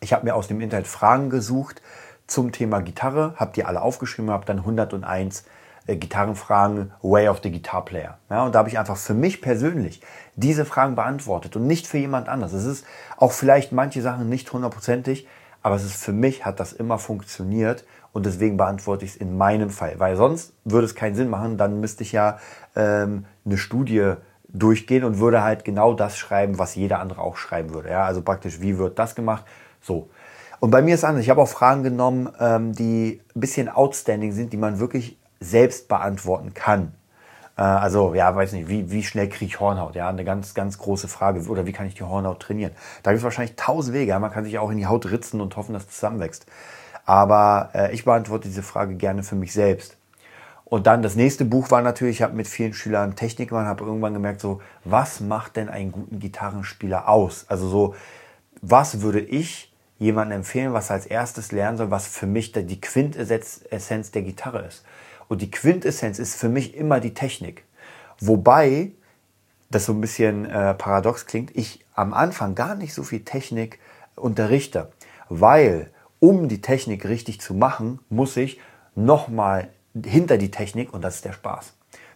Ich 0.01 0.13
habe 0.13 0.25
mir 0.25 0.35
aus 0.35 0.47
dem 0.47 0.61
Internet 0.61 0.87
Fragen 0.87 1.31
gesucht 1.31 1.83
zum 2.27 2.53
Thema 2.53 2.81
Gitarre, 2.81 3.35
habe 3.37 3.53
die 3.55 3.65
alle 3.65 3.83
aufgeschrieben, 3.83 4.31
habe 4.31 4.45
dann 4.45 4.59
101 4.59 5.45
äh, 5.87 5.97
Gitarrenfragen 5.97 6.93
Way 7.03 7.29
of 7.29 7.41
the 7.43 7.51
Guitar 7.51 7.85
Player. 7.85 8.19
Ja, 8.31 8.45
und 8.45 8.55
da 8.55 8.61
habe 8.61 8.69
ich 8.69 8.79
einfach 8.79 8.97
für 8.97 9.15
mich 9.15 9.43
persönlich 9.43 10.01
diese 10.37 10.65
Fragen 10.65 10.95
beantwortet 10.95 11.57
und 11.57 11.67
nicht 11.67 11.87
für 11.87 11.99
jemand 11.99 12.29
anders. 12.29 12.53
Es 12.53 12.65
ist 12.65 12.87
auch 13.17 13.33
vielleicht 13.33 13.73
manche 13.73 14.01
Sachen 14.01 14.29
nicht 14.29 14.53
hundertprozentig, 14.53 15.27
aber 15.65 15.77
es 15.77 15.85
ist 15.85 15.97
für 15.97 16.13
mich 16.13 16.45
hat 16.45 16.61
das 16.61 16.75
immer 16.75 16.99
funktioniert 16.99 17.87
und 18.13 18.27
deswegen 18.27 18.59
beantworte 18.59 19.07
ich 19.07 19.13
es 19.13 19.17
in 19.17 19.39
meinem 19.39 19.71
Fall, 19.71 19.99
weil 19.99 20.15
sonst 20.15 20.53
würde 20.65 20.85
es 20.85 20.95
keinen 20.95 21.15
Sinn 21.15 21.31
machen. 21.31 21.57
Dann 21.57 21.81
müsste 21.81 22.03
ich 22.03 22.13
ja 22.13 22.39
ähm, 22.77 23.25
eine 23.47 23.57
Studie 23.57 24.13
durchgehen 24.47 25.05
und 25.05 25.19
würde 25.19 25.43
halt 25.43 25.65
genau 25.65 25.95
das 25.95 26.19
schreiben, 26.19 26.59
was 26.59 26.75
jeder 26.75 27.01
andere 27.01 27.23
auch 27.23 27.39
schreiben 27.39 27.73
würde. 27.73 27.89
Ja, 27.89 28.05
also 28.05 28.21
praktisch, 28.21 28.61
wie 28.61 28.77
wird 28.77 28.99
das 28.99 29.15
gemacht? 29.15 29.47
So. 29.81 30.11
Und 30.61 30.71
bei 30.71 30.83
mir 30.83 30.97
ist 30.97 31.03
anders. 31.03 31.23
Ich 31.23 31.31
habe 31.31 31.41
auch 31.41 31.49
Fragen 31.49 31.83
genommen, 31.83 32.29
ähm, 32.39 32.75
die 32.75 33.23
ein 33.35 33.41
bisschen 33.41 33.71
outstanding 33.71 34.33
sind, 34.33 34.53
die 34.53 34.59
man 34.59 34.81
wirklich 34.81 35.19
selbst 35.41 35.89
beantworten 35.89 36.53
kann. 36.53 36.93
Äh, 37.57 37.63
also, 37.63 38.15
ja, 38.15 38.35
weiß 38.35 38.53
nicht, 38.53 38.69
wie, 38.69 38.91
wie 38.91 39.03
schnell 39.03 39.29
kriege 39.29 39.47
ich 39.47 39.61
Hornhaut? 39.61 39.95
Ja, 39.95 40.09
eine 40.09 40.25
ganz, 40.25 40.55
ganz 40.55 40.79
große 40.79 41.09
Frage. 41.09 41.41
Oder 41.49 41.67
wie 41.67 41.73
kann 41.73 41.87
ich 41.87 41.95
die 41.95 42.03
Hornhaut 42.03 42.41
trainieren? 42.41 42.73
Da 43.03 43.11
gibt 43.11 43.19
es 43.19 43.25
wahrscheinlich 43.25 43.57
tausend 43.57 43.95
Wege. 43.95 44.19
Man 44.19 44.31
kann 44.31 44.45
sich 44.45 44.59
auch 44.59 44.71
in 44.71 44.79
die 44.79 44.87
Haut 44.87 45.11
ritzen 45.11 45.41
und 45.41 45.57
hoffen, 45.57 45.73
dass 45.73 45.85
es 45.85 45.91
zusammenwächst. 45.91 46.47
Aber 47.07 47.71
äh, 47.75 47.93
ich 47.93 48.05
beantworte 48.05 48.49
diese 48.49 48.63
Frage 48.63 48.95
gerne 48.95 49.23
für 49.23 49.37
mich 49.37 49.53
selbst. 49.53 49.97
Und 50.65 50.87
dann 50.87 51.03
das 51.03 51.15
nächste 51.15 51.45
Buch 51.45 51.71
war 51.71 51.83
natürlich, 51.83 52.17
ich 52.17 52.23
habe 52.23 52.35
mit 52.35 52.49
vielen 52.49 52.73
Schülern 52.73 53.17
Technik 53.17 53.51
gemacht, 53.51 53.67
habe 53.67 53.85
irgendwann 53.85 54.15
gemerkt, 54.15 54.41
so, 54.41 54.61
was 54.85 55.21
macht 55.21 55.57
denn 55.57 55.69
einen 55.69 55.93
guten 55.93 56.19
Gitarrenspieler 56.19 57.09
aus? 57.09 57.45
Also 57.49 57.69
so, 57.69 57.95
was 58.63 59.03
würde 59.03 59.21
ich 59.21 59.73
jemandem 59.99 60.39
empfehlen, 60.39 60.73
was 60.73 60.91
als 60.91 61.07
erstes 61.07 61.53
lernen 61.53 61.77
soll, 61.77 61.91
was 61.91 62.07
für 62.07 62.27
mich 62.27 62.53
die 62.53 62.81
Quintessenz 62.81 64.11
der 64.11 64.23
Gitarre 64.23 64.63
ist? 64.67 64.85
Und 65.29 65.43
die 65.43 65.51
Quintessenz 65.51 66.19
ist 66.19 66.37
für 66.37 66.49
mich 66.49 66.77
immer 66.77 67.01
die 67.01 67.15
Technik. 67.15 67.65
Wobei, 68.21 68.93
das 69.71 69.87
so 69.87 69.93
ein 69.93 70.01
bisschen 70.01 70.45
äh, 70.47 70.75
paradox 70.75 71.27
klingt, 71.27 71.57
ich 71.57 71.85
am 71.95 72.13
Anfang 72.13 72.55
gar 72.55 72.75
nicht 72.75 72.95
so 72.95 73.03
viel 73.03 73.25
Technik 73.25 73.79
unterrichte. 74.17 74.93
Weil, 75.29 75.91
um 76.21 76.49
die 76.49 76.61
Technik 76.61 77.07
richtig 77.07 77.41
zu 77.41 77.55
machen, 77.55 78.01
muss 78.09 78.37
ich 78.37 78.61
nochmal 78.95 79.69
hinter 80.05 80.39
die 80.39 80.51
Technik 80.51 80.93
und 80.93 81.03
das 81.03 81.17
ist 81.17 81.25
der 81.25 81.33
Spaß. 81.33 81.73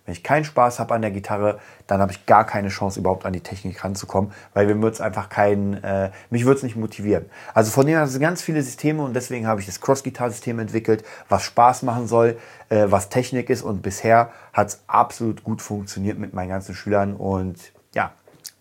Wenn 0.09 0.15
ich 0.15 0.23
keinen 0.23 0.45
Spaß 0.45 0.79
habe 0.79 0.95
an 0.95 1.03
der 1.03 1.11
Gitarre, 1.11 1.61
dann 1.87 2.01
habe 2.01 2.13
ich 2.13 2.25
gar 2.25 2.47
keine 2.47 2.69
Chance, 2.71 2.99
überhaupt 2.99 3.27
an 3.27 3.35
die 3.35 3.43
Technik 3.43 3.85
ranzukommen, 3.85 4.33
weil 4.55 4.65
mir 4.65 4.81
wird 4.81 4.95
es 4.95 5.03
einfach 5.03 5.29
kein, 5.29 5.85
äh, 5.85 6.11
mich 6.31 6.47
würde 6.47 6.57
es 6.57 6.63
nicht 6.63 6.77
motivieren. 6.77 7.27
Also 7.53 7.71
von 7.71 7.85
dem 7.85 7.95
her 7.95 8.07
sind 8.07 8.23
ganz 8.23 8.41
viele 8.41 8.63
Systeme 8.63 9.03
und 9.03 9.13
deswegen 9.13 9.47
habe 9.47 9.61
ich 9.61 9.67
das 9.67 9.83
Cross-Gitar-System 9.83 10.61
entwickelt, 10.61 11.05
was 11.29 11.43
Spaß 11.43 11.83
machen 11.83 12.07
soll, 12.07 12.39
äh, 12.71 12.87
was 12.89 13.11
Technik 13.11 13.51
ist 13.51 13.61
und 13.61 13.83
bisher 13.83 14.31
hat 14.55 14.69
es 14.69 14.81
absolut 14.87 15.45
gut 15.45 15.61
funktioniert 15.61 16.19
mit 16.19 16.33
meinen 16.33 16.49
ganzen 16.49 16.75
Schülern 16.75 17.15
und 17.15 17.59
ja, 17.95 18.13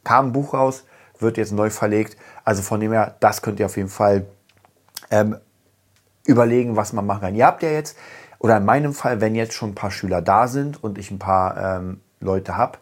kam 0.04 0.26
ein 0.26 0.32
Buch 0.34 0.54
raus, 0.54 0.84
wird 1.18 1.38
jetzt 1.38 1.54
neu 1.54 1.70
verlegt. 1.70 2.18
Also 2.44 2.62
von 2.62 2.82
dem 2.82 2.92
her, 2.92 3.16
das 3.22 3.42
könnt 3.42 3.62
ihr 3.62 3.68
auf 3.68 3.78
jeden 3.78 3.88
Fall 3.88 4.26
ähm, 5.12 5.38
überlegen, 6.26 6.76
was 6.76 6.92
man 6.92 7.06
machen 7.06 7.22
kann. 7.22 7.36
Ihr 7.36 7.46
habt 7.46 7.64
ja 7.64 7.70
jetzt 7.70 7.98
oder 8.40 8.58
in 8.58 8.66
meinem 8.66 8.94
Fall, 8.94 9.22
wenn 9.22 9.36
jetzt 9.36 9.54
schon 9.54 9.72
ein 9.72 9.76
paar 9.76 9.92
Schüler 9.92 10.22
da 10.22 10.48
sind 10.48 10.84
und 10.84 10.98
ich 10.98 11.12
ein 11.12 11.20
paar 11.20 11.78
ähm, 11.78 12.02
Leute 12.20 12.58
habe, 12.58 12.80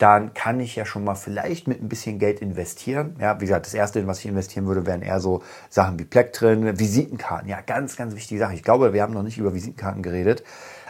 dann 0.00 0.32
kann 0.32 0.60
ich 0.60 0.76
ja 0.76 0.86
schon 0.86 1.04
mal 1.04 1.14
vielleicht 1.14 1.68
mit 1.68 1.82
ein 1.82 1.88
bisschen 1.88 2.18
Geld 2.18 2.40
investieren. 2.40 3.16
Ja, 3.20 3.38
wie 3.38 3.44
gesagt, 3.44 3.66
das 3.66 3.74
erste, 3.74 4.00
in 4.00 4.06
was 4.06 4.20
ich 4.20 4.26
investieren 4.26 4.66
würde, 4.66 4.86
wären 4.86 5.02
eher 5.02 5.20
so 5.20 5.42
Sachen 5.68 5.98
wie 5.98 6.04
Plektren, 6.04 6.78
Visitenkarten. 6.78 7.48
Ja, 7.50 7.60
ganz, 7.60 7.96
ganz 7.96 8.14
wichtige 8.14 8.40
Sache. 8.40 8.54
Ich 8.54 8.62
glaube, 8.62 8.94
wir 8.94 9.02
haben 9.02 9.12
noch 9.12 9.22
nicht 9.22 9.36
über 9.36 9.52
Visitenkarten 9.52 10.02
geredet, 10.02 10.42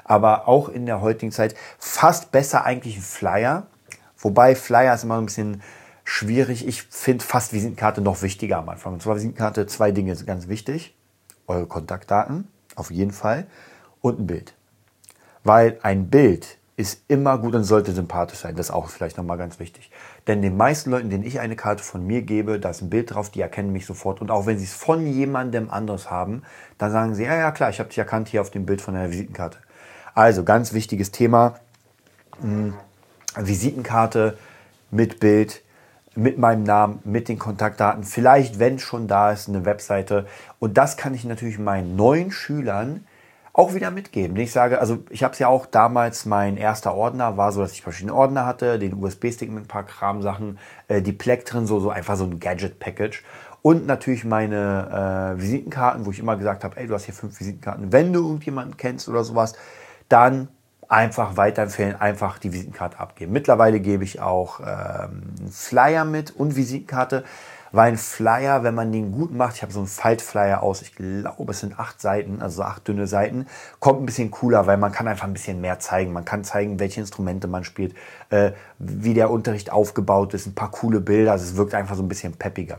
aber 0.05 0.47
auch 0.47 0.69
in 0.69 0.87
der 0.87 1.01
heutigen 1.01 1.33
Zeit 1.33 1.57
fast 1.79 2.31
besser 2.31 2.65
eigentlich 2.65 2.99
ein 2.99 3.03
Flyer. 3.03 3.67
Wobei 4.17 4.55
Flyer 4.55 4.95
ist 4.95 5.03
immer 5.03 5.19
ein 5.19 5.27
bisschen 5.27 5.61
schwierig. 6.05 6.67
Ich 6.69 6.85
finde 6.85 7.25
fast 7.25 7.53
Visitenkarte 7.53 8.03
noch 8.03 8.23
wichtiger 8.23 8.59
am 8.59 8.69
Anfang. 8.69 8.93
Und 8.93 9.03
zwar 9.03 9.17
Visitenkarte, 9.17 9.67
zwei 9.67 9.91
Dinge 9.91 10.15
sind 10.15 10.27
ganz 10.27 10.47
wichtig. 10.47 10.97
Eure 11.49 11.67
Kontaktdaten, 11.67 12.47
auf 12.77 12.93
jeden 12.93 13.11
Fall 13.11 13.49
und 14.01 14.21
ein 14.21 14.27
Bild. 14.27 14.55
Weil 15.45 15.79
ein 15.83 16.11
Bild 16.11 16.59
ist 16.81 17.03
immer 17.09 17.37
gut 17.37 17.55
und 17.55 17.65
sollte 17.65 17.93
sympathisch 17.93 18.39
sein. 18.39 18.57
Das 18.57 18.67
ist 18.67 18.73
auch 18.73 18.89
vielleicht 18.89 19.19
nochmal 19.19 19.37
ganz 19.37 19.59
wichtig. 19.59 19.91
Denn 20.27 20.41
den 20.41 20.57
meisten 20.57 20.91
Leuten, 20.91 21.11
denen 21.11 21.25
ich 21.25 21.39
eine 21.39 21.55
Karte 21.55 21.83
von 21.83 22.07
mir 22.07 22.23
gebe, 22.23 22.59
da 22.59 22.71
ist 22.71 22.81
ein 22.81 22.89
Bild 22.89 23.15
drauf, 23.15 23.29
die 23.29 23.43
erkennen 23.43 23.71
mich 23.71 23.85
sofort. 23.85 24.23
Und 24.23 24.31
auch 24.31 24.47
wenn 24.47 24.59
sie 24.59 24.65
es 24.65 24.73
von 24.73 25.07
jemandem 25.07 25.71
anderes 25.71 26.11
haben, 26.11 26.43
dann 26.79 26.91
sagen 26.91 27.15
sie, 27.15 27.25
ja, 27.25 27.37
ja, 27.37 27.51
klar, 27.51 27.69
ich 27.69 27.81
habe 27.81 27.91
dich 27.91 27.99
erkannt 27.99 28.29
hier 28.29 28.41
auf 28.41 28.51
dem 28.51 28.65
Bild 28.65 28.81
von 28.81 28.95
der 28.95 29.11
Visitenkarte. 29.11 29.59
Also 30.15 30.43
ganz 30.43 30.73
wichtiges 30.73 31.11
Thema. 31.11 31.57
Hm, 32.41 32.75
Visitenkarte 33.37 34.39
mit 34.91 35.21
Bild, 35.21 35.63
mit 36.15 36.39
meinem 36.39 36.65
Namen, 36.65 37.01
mit 37.05 37.29
den 37.29 37.39
Kontaktdaten. 37.39 38.05
Vielleicht, 38.05 38.59
wenn 38.59 38.79
schon 38.79 39.07
da 39.07 39.33
ist, 39.33 39.49
eine 39.49 39.67
Webseite. 39.67 40.27
Und 40.59 40.79
das 40.79 40.97
kann 40.97 41.15
ich 41.15 41.25
natürlich 41.25 41.59
meinen 41.59 41.95
neuen 41.95 42.31
Schülern 42.31 43.05
auch 43.53 43.75
wieder 43.75 43.91
mitgeben. 43.91 44.37
Ich 44.37 44.53
sage, 44.53 44.81
also 44.81 44.99
ich 45.11 45.25
habe 45.25 45.33
es 45.33 45.39
ja 45.39 45.49
auch 45.49 45.67
damals, 45.67 46.25
mein 46.25 46.57
erster 46.57 46.95
Ordner 46.95 47.37
war 47.37 47.53
so, 47.53 47.61
dass 47.61 47.73
ich 47.73 47.83
verschiedene 47.83 48.15
Ordner 48.15 48.47
hatte, 48.47 48.79
den 48.79 48.95
USB-Stick 48.95 49.51
mit 49.51 49.65
ein 49.65 49.69
paar 49.69 49.85
Kramsachen, 49.85 50.59
äh, 50.89 51.03
die 51.03 51.13
Pleck 51.13 51.45
drin, 51.45 51.67
so, 51.67 51.81
so 51.81 51.91
einfach 51.91 52.17
so 52.17 52.25
ein 52.25 52.39
Gadget-Package. 52.39 53.25
Und 53.63 53.87
natürlich 53.87 54.25
meine 54.25 55.35
äh, 55.37 55.41
Visitenkarten, 55.41 56.07
wo 56.07 56.11
ich 56.11 56.19
immer 56.19 56.37
gesagt 56.37 56.65
habe, 56.65 56.77
ey, 56.79 56.87
du 56.87 56.95
hast 56.95 57.05
hier 57.05 57.15
fünf 57.15 57.39
Visitenkarten. 57.39 57.93
Wenn 57.93 58.13
du 58.13 58.21
irgendjemanden 58.21 58.77
kennst 58.77 59.09
oder 59.09 59.25
sowas, 59.25 59.55
dann 60.09 60.49
einfach 60.89 61.37
weiterempfehlen, 61.37 62.01
einfach 62.01 62.39
die 62.39 62.53
Visitenkarte 62.53 62.99
abgeben. 62.99 63.33
Mittlerweile 63.33 63.81
gebe 63.81 64.03
ich 64.03 64.21
auch 64.21 64.61
ähm, 64.61 65.23
Flyer 65.51 66.05
mit 66.05 66.31
und 66.33 66.57
Visitenkarte. 66.57 67.25
Weil 67.73 67.93
ein 67.93 67.99
Flyer, 67.99 68.63
wenn 68.65 68.75
man 68.75 68.91
den 68.93 69.13
gut 69.13 69.33
macht, 69.33 69.57
ich 69.57 69.63
habe 69.63 69.73
so 69.73 69.79
einen 69.79 69.89
Faltflyer 69.89 70.63
aus, 70.63 70.83
ich 70.83 70.95
glaube, 70.95 71.53
es 71.53 71.61
sind 71.61 71.79
acht 71.79 72.01
Seiten, 72.01 72.43
also 72.43 72.63
acht 72.63 72.87
dünne 72.89 73.07
Seiten, 73.07 73.47
kommt 73.79 74.03
ein 74.03 74.07
bisschen 74.07 74.31
cooler, 74.31 74.67
weil 74.67 74.77
man 74.77 74.93
kann 74.93 75.07
einfach 75.07 75.27
ein 75.27 75.33
bisschen 75.33 75.61
mehr 75.61 75.79
zeigen. 75.79 76.13
Man 76.13 76.25
kann 76.25 76.45
zeigen, 76.45 76.81
welche 76.81 77.01
Instrumente 77.01 77.47
man 77.47 77.65
spielt, 77.65 77.95
äh, 78.31 78.53
wie 78.79 79.15
der 79.15 79.31
Unterricht 79.31 79.71
aufgebaut 79.71 80.35
ist, 80.35 80.47
ein 80.47 80.55
paar 80.55 80.71
coole 80.71 81.01
Bilder. 81.01 81.33
Also 81.33 81.45
es 81.45 81.57
wirkt 81.57 81.75
einfach 81.75 81.97
so 81.97 82.03
ein 82.03 82.09
bisschen 82.09 82.33
peppiger. 82.33 82.79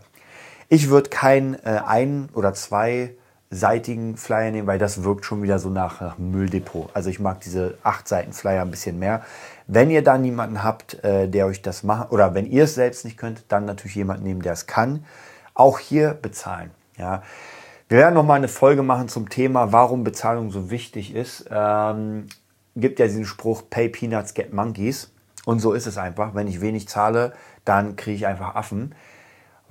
Ich 0.67 0.89
würde 0.89 1.09
kein 1.09 1.55
äh, 1.65 1.81
ein 1.85 2.29
oder 2.33 2.53
zwei 2.53 3.15
seitigen 3.53 4.15
Flyer 4.15 4.49
nehmen, 4.51 4.67
weil 4.67 4.79
das 4.79 5.03
wirkt 5.03 5.25
schon 5.25 5.43
wieder 5.43 5.59
so 5.59 5.69
nach, 5.69 5.99
nach 5.99 6.17
Mülldepot. 6.17 6.89
Also 6.93 7.09
ich 7.09 7.19
mag 7.19 7.41
diese 7.41 7.77
acht 7.83 8.07
Seiten 8.07 8.31
Flyer 8.31 8.61
ein 8.61 8.71
bisschen 8.71 8.97
mehr. 8.97 9.23
Wenn 9.73 9.89
ihr 9.89 10.03
da 10.03 10.17
niemanden 10.17 10.63
habt, 10.65 11.01
äh, 11.01 11.29
der 11.29 11.45
euch 11.45 11.61
das 11.61 11.83
macht, 11.83 12.11
oder 12.11 12.33
wenn 12.33 12.45
ihr 12.45 12.65
es 12.65 12.75
selbst 12.75 13.05
nicht 13.05 13.15
könnt, 13.15 13.45
dann 13.47 13.63
natürlich 13.63 13.95
jemanden 13.95 14.23
nehmen, 14.23 14.41
der 14.41 14.51
es 14.51 14.67
kann. 14.67 15.05
Auch 15.53 15.79
hier 15.79 16.13
bezahlen. 16.13 16.71
Ja. 16.97 17.23
Wir 17.87 17.99
werden 17.99 18.13
nochmal 18.13 18.35
eine 18.35 18.49
Folge 18.49 18.83
machen 18.83 19.07
zum 19.07 19.29
Thema, 19.29 19.71
warum 19.71 20.03
Bezahlung 20.03 20.51
so 20.51 20.71
wichtig 20.71 21.15
ist. 21.15 21.45
Ähm, 21.49 22.27
gibt 22.75 22.99
ja 22.99 23.05
diesen 23.05 23.23
Spruch, 23.23 23.63
pay 23.69 23.87
peanuts, 23.87 24.33
get 24.33 24.51
monkeys. 24.51 25.13
Und 25.45 25.59
so 25.59 25.71
ist 25.71 25.87
es 25.87 25.97
einfach. 25.97 26.35
Wenn 26.35 26.47
ich 26.47 26.59
wenig 26.59 26.89
zahle, 26.89 27.31
dann 27.63 27.95
kriege 27.95 28.17
ich 28.17 28.27
einfach 28.27 28.55
Affen. 28.55 28.93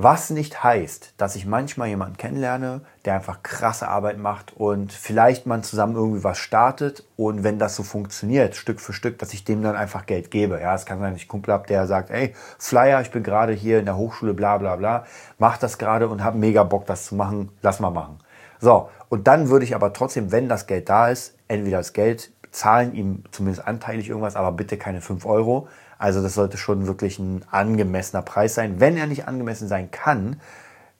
Was 0.02 0.30
nicht 0.30 0.64
heißt, 0.64 1.12
dass 1.18 1.36
ich 1.36 1.44
manchmal 1.44 1.88
jemanden 1.88 2.16
kennenlerne, 2.16 2.80
der 3.04 3.16
einfach 3.16 3.42
krasse 3.42 3.86
Arbeit 3.86 4.16
macht 4.16 4.56
und 4.56 4.94
vielleicht 4.94 5.44
man 5.44 5.62
zusammen 5.62 5.94
irgendwie 5.94 6.24
was 6.24 6.38
startet 6.38 7.04
und 7.18 7.44
wenn 7.44 7.58
das 7.58 7.76
so 7.76 7.82
funktioniert, 7.82 8.56
Stück 8.56 8.80
für 8.80 8.94
Stück, 8.94 9.18
dass 9.18 9.34
ich 9.34 9.44
dem 9.44 9.62
dann 9.62 9.76
einfach 9.76 10.06
Geld 10.06 10.30
gebe. 10.30 10.58
Ja, 10.58 10.74
es 10.74 10.86
kann 10.86 11.00
sein, 11.00 11.12
dass 11.12 11.18
ich 11.18 11.24
einen 11.24 11.32
Kumpel 11.32 11.52
habe, 11.52 11.66
der 11.66 11.86
sagt, 11.86 12.08
ey, 12.08 12.34
Flyer, 12.58 13.02
ich 13.02 13.10
bin 13.10 13.22
gerade 13.22 13.52
hier 13.52 13.78
in 13.78 13.84
der 13.84 13.98
Hochschule, 13.98 14.32
bla 14.32 14.56
bla 14.56 14.76
bla, 14.76 15.04
mach 15.38 15.58
das 15.58 15.76
gerade 15.76 16.08
und 16.08 16.24
habe 16.24 16.38
mega 16.38 16.64
Bock, 16.64 16.86
das 16.86 17.04
zu 17.04 17.14
machen, 17.14 17.50
lass 17.60 17.78
mal 17.78 17.90
machen. 17.90 18.20
So, 18.58 18.88
und 19.10 19.26
dann 19.26 19.50
würde 19.50 19.66
ich 19.66 19.74
aber 19.74 19.92
trotzdem, 19.92 20.32
wenn 20.32 20.48
das 20.48 20.66
Geld 20.66 20.88
da 20.88 21.10
ist, 21.10 21.36
entweder 21.46 21.76
das 21.76 21.92
Geld 21.92 22.32
zahlen, 22.52 22.94
ihm 22.94 23.24
zumindest 23.32 23.68
anteilig 23.68 24.08
irgendwas, 24.08 24.34
aber 24.34 24.52
bitte 24.52 24.78
keine 24.78 25.02
5 25.02 25.26
Euro, 25.26 25.68
also 26.00 26.22
das 26.22 26.32
sollte 26.32 26.56
schon 26.56 26.86
wirklich 26.86 27.18
ein 27.18 27.44
angemessener 27.50 28.22
Preis 28.22 28.54
sein. 28.54 28.80
Wenn 28.80 28.96
er 28.96 29.06
nicht 29.06 29.28
angemessen 29.28 29.68
sein 29.68 29.90
kann, 29.90 30.40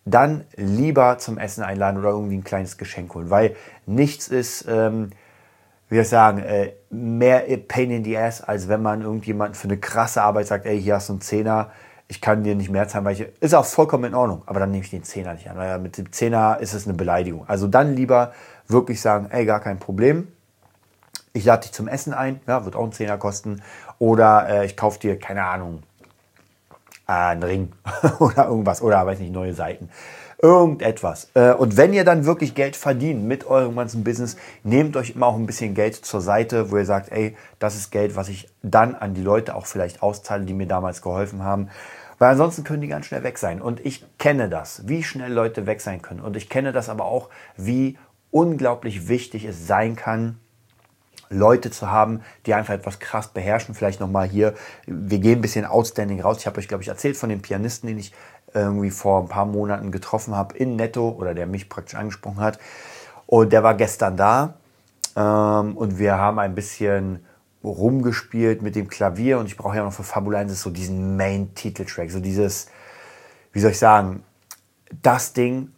dann 0.04 0.44
lieber 0.56 1.16
zum 1.16 1.38
Essen 1.38 1.64
einladen 1.64 1.98
oder 1.98 2.10
irgendwie 2.10 2.36
ein 2.36 2.44
kleines 2.44 2.76
Geschenk 2.76 3.14
holen, 3.14 3.30
weil 3.30 3.56
nichts 3.86 4.28
ist, 4.28 4.66
ähm, 4.68 5.10
wie 5.88 5.98
ich 5.98 6.08
sagen, 6.08 6.40
äh, 6.40 6.74
mehr 6.90 7.44
Pain 7.66 7.90
in 7.90 8.04
the 8.04 8.18
Ass, 8.18 8.42
als 8.42 8.68
wenn 8.68 8.82
man 8.82 9.00
irgendjemanden 9.00 9.54
für 9.54 9.68
eine 9.68 9.78
krasse 9.78 10.20
Arbeit 10.22 10.48
sagt, 10.48 10.66
ey, 10.66 10.80
hier 10.80 10.96
hast 10.96 11.08
du 11.08 11.14
einen 11.14 11.22
Zehner, 11.22 11.70
ich 12.06 12.20
kann 12.20 12.44
dir 12.44 12.54
nicht 12.54 12.70
mehr 12.70 12.86
zahlen, 12.86 13.06
weil 13.06 13.14
ich, 13.14 13.26
ist 13.40 13.54
auch 13.54 13.64
vollkommen 13.64 14.04
in 14.04 14.14
Ordnung, 14.14 14.42
aber 14.44 14.60
dann 14.60 14.70
nehme 14.70 14.84
ich 14.84 14.90
den 14.90 15.04
Zehner 15.04 15.32
nicht 15.32 15.48
an, 15.48 15.56
weil 15.56 15.78
mit 15.78 15.96
dem 15.96 16.12
Zehner 16.12 16.58
ist 16.60 16.74
es 16.74 16.86
eine 16.86 16.94
Beleidigung. 16.94 17.48
Also 17.48 17.68
dann 17.68 17.96
lieber 17.96 18.32
wirklich 18.68 19.00
sagen, 19.00 19.28
ey, 19.30 19.46
gar 19.46 19.60
kein 19.60 19.78
Problem, 19.78 20.28
ich 21.32 21.44
lade 21.44 21.62
dich 21.62 21.72
zum 21.72 21.88
Essen 21.88 22.12
ein, 22.12 22.40
ja, 22.46 22.64
wird 22.64 22.76
auch 22.76 22.82
einen 22.82 22.92
Zehner 22.92 23.18
kosten. 23.18 23.62
Oder 23.98 24.48
äh, 24.48 24.66
ich 24.66 24.76
kaufe 24.76 24.98
dir, 24.98 25.18
keine 25.18 25.44
Ahnung, 25.44 25.82
äh, 27.06 27.12
einen 27.12 27.42
Ring 27.42 27.72
oder 28.18 28.46
irgendwas. 28.46 28.82
Oder, 28.82 29.04
weiß 29.06 29.18
nicht, 29.18 29.32
neue 29.32 29.54
Seiten. 29.54 29.90
Irgendetwas. 30.42 31.28
Äh, 31.34 31.52
und 31.52 31.76
wenn 31.76 31.92
ihr 31.92 32.04
dann 32.04 32.24
wirklich 32.24 32.54
Geld 32.54 32.74
verdient 32.74 33.24
mit 33.24 33.46
eurem 33.46 33.76
ganzen 33.76 34.04
Business, 34.04 34.36
nehmt 34.64 34.96
euch 34.96 35.10
immer 35.10 35.26
auch 35.26 35.36
ein 35.36 35.46
bisschen 35.46 35.74
Geld 35.74 35.96
zur 35.96 36.20
Seite, 36.20 36.70
wo 36.70 36.78
ihr 36.78 36.86
sagt, 36.86 37.12
ey, 37.12 37.36
das 37.58 37.76
ist 37.76 37.90
Geld, 37.90 38.16
was 38.16 38.28
ich 38.28 38.48
dann 38.62 38.94
an 38.94 39.14
die 39.14 39.22
Leute 39.22 39.54
auch 39.54 39.66
vielleicht 39.66 40.02
auszahle, 40.02 40.44
die 40.44 40.54
mir 40.54 40.66
damals 40.66 41.02
geholfen 41.02 41.44
haben. 41.44 41.68
Weil 42.18 42.32
ansonsten 42.32 42.64
können 42.64 42.82
die 42.82 42.88
ganz 42.88 43.06
schnell 43.06 43.22
weg 43.22 43.38
sein. 43.38 43.62
Und 43.62 43.84
ich 43.84 44.04
kenne 44.18 44.48
das, 44.48 44.88
wie 44.88 45.02
schnell 45.02 45.32
Leute 45.32 45.66
weg 45.66 45.80
sein 45.80 46.02
können. 46.02 46.20
Und 46.20 46.36
ich 46.36 46.48
kenne 46.48 46.72
das 46.72 46.88
aber 46.88 47.04
auch, 47.04 47.28
wie 47.56 47.98
unglaublich 48.30 49.08
wichtig 49.08 49.44
es 49.44 49.66
sein 49.66 49.96
kann, 49.96 50.38
Leute 51.30 51.70
zu 51.70 51.90
haben, 51.90 52.22
die 52.44 52.54
einfach 52.54 52.74
etwas 52.74 52.98
krass 52.98 53.28
beherrschen. 53.28 53.74
Vielleicht 53.74 54.00
nochmal 54.00 54.28
hier, 54.28 54.54
wir 54.86 55.18
gehen 55.20 55.38
ein 55.38 55.42
bisschen 55.42 55.64
outstanding 55.64 56.20
raus. 56.20 56.38
Ich 56.40 56.46
habe 56.46 56.58
euch, 56.58 56.68
glaube 56.68 56.82
ich, 56.82 56.88
erzählt 56.88 57.16
von 57.16 57.28
dem 57.28 57.40
Pianisten, 57.40 57.88
den 57.88 57.98
ich 57.98 58.12
irgendwie 58.52 58.90
vor 58.90 59.22
ein 59.22 59.28
paar 59.28 59.46
Monaten 59.46 59.92
getroffen 59.92 60.34
habe 60.34 60.56
in 60.56 60.76
Netto 60.76 61.10
oder 61.10 61.34
der 61.34 61.46
mich 61.46 61.68
praktisch 61.68 61.94
angesprochen 61.94 62.40
hat. 62.40 62.58
Und 63.26 63.52
der 63.52 63.62
war 63.62 63.74
gestern 63.74 64.16
da 64.16 64.54
ähm, 65.16 65.76
und 65.76 65.98
wir 65.98 66.18
haben 66.18 66.38
ein 66.40 66.54
bisschen 66.54 67.24
rumgespielt 67.62 68.62
mit 68.62 68.74
dem 68.74 68.88
Klavier 68.88 69.38
und 69.38 69.46
ich 69.46 69.56
brauche 69.56 69.76
ja 69.76 69.84
noch 69.84 69.92
für 69.92 70.02
Fabulensis 70.02 70.62
so 70.62 70.70
diesen 70.70 71.16
Main-Titeltrack, 71.16 72.10
so 72.10 72.18
dieses, 72.18 72.68
wie 73.52 73.60
soll 73.60 73.72
ich 73.72 73.78
sagen, 73.78 74.24
das 75.02 75.32
Ding, 75.32 75.70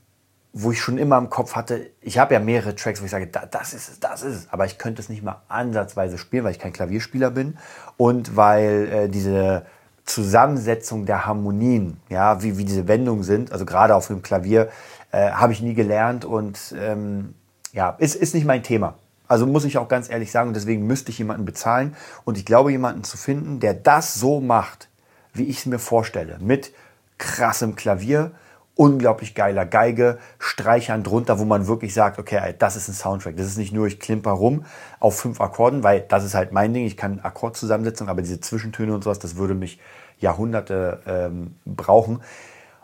wo 0.52 0.70
ich 0.70 0.80
schon 0.80 0.98
immer 0.98 1.16
im 1.16 1.30
Kopf 1.30 1.54
hatte, 1.54 1.90
ich 2.02 2.18
habe 2.18 2.34
ja 2.34 2.40
mehrere 2.40 2.74
Tracks, 2.74 3.00
wo 3.00 3.06
ich 3.06 3.10
sage, 3.10 3.26
das 3.26 3.72
ist 3.72 3.88
es, 3.88 4.00
das 4.00 4.22
ist 4.22 4.34
es, 4.36 4.48
aber 4.50 4.66
ich 4.66 4.76
könnte 4.76 5.00
es 5.00 5.08
nicht 5.08 5.22
mal 5.22 5.42
ansatzweise 5.48 6.18
spielen, 6.18 6.44
weil 6.44 6.52
ich 6.52 6.58
kein 6.58 6.74
Klavierspieler 6.74 7.30
bin. 7.30 7.56
Und 7.96 8.36
weil 8.36 8.88
äh, 8.92 9.08
diese 9.08 9.64
Zusammensetzung 10.04 11.06
der 11.06 11.24
Harmonien, 11.24 12.00
ja, 12.10 12.42
wie, 12.42 12.58
wie 12.58 12.64
diese 12.64 12.86
Wendungen 12.86 13.22
sind, 13.22 13.50
also 13.50 13.64
gerade 13.64 13.94
auf 13.94 14.08
dem 14.08 14.20
Klavier, 14.20 14.68
äh, 15.10 15.30
habe 15.30 15.54
ich 15.54 15.62
nie 15.62 15.74
gelernt. 15.74 16.26
Und 16.26 16.74
ähm, 16.78 17.34
ja, 17.72 17.90
ist, 17.98 18.14
ist 18.14 18.34
nicht 18.34 18.44
mein 18.44 18.62
Thema. 18.62 18.96
Also 19.28 19.46
muss 19.46 19.64
ich 19.64 19.78
auch 19.78 19.88
ganz 19.88 20.10
ehrlich 20.10 20.30
sagen, 20.30 20.52
deswegen 20.52 20.86
müsste 20.86 21.10
ich 21.10 21.18
jemanden 21.18 21.46
bezahlen. 21.46 21.96
Und 22.24 22.36
ich 22.36 22.44
glaube, 22.44 22.70
jemanden 22.72 23.04
zu 23.04 23.16
finden, 23.16 23.58
der 23.58 23.72
das 23.72 24.14
so 24.14 24.40
macht, 24.42 24.88
wie 25.32 25.44
ich 25.44 25.60
es 25.60 25.66
mir 25.66 25.78
vorstelle, 25.78 26.36
mit 26.40 26.74
krassem 27.16 27.74
Klavier, 27.74 28.32
unglaublich 28.74 29.35
geiler 29.35 29.66
Geige, 29.66 30.18
Streichern 30.38 31.02
drunter, 31.02 31.38
wo 31.38 31.44
man 31.44 31.66
wirklich 31.66 31.92
sagt, 31.92 32.18
okay, 32.18 32.54
das 32.58 32.76
ist 32.76 32.88
ein 32.88 32.94
Soundtrack. 32.94 33.37
Das 33.37 33.46
ist 33.46 33.58
nicht 33.58 33.72
nur, 33.72 33.87
ich 33.87 34.00
klimper 34.00 34.30
rum 34.30 34.64
auf 34.98 35.18
fünf 35.18 35.40
Akkorden, 35.40 35.82
weil 35.82 36.00
das 36.00 36.24
ist 36.24 36.35
halt 36.35 36.52
mein 36.52 36.72
Ding. 36.72 36.87
Ich 36.87 36.96
kann 36.96 37.20
Akkordzusammensetzung, 37.20 38.08
aber 38.08 38.22
diese 38.22 38.40
Zwischentöne 38.40 38.94
und 38.94 39.04
sowas, 39.04 39.18
das 39.18 39.37
würde 39.37 39.54
mich 39.54 39.78
Jahrhunderte 40.18 41.00
ähm, 41.06 41.56
brauchen. 41.66 42.22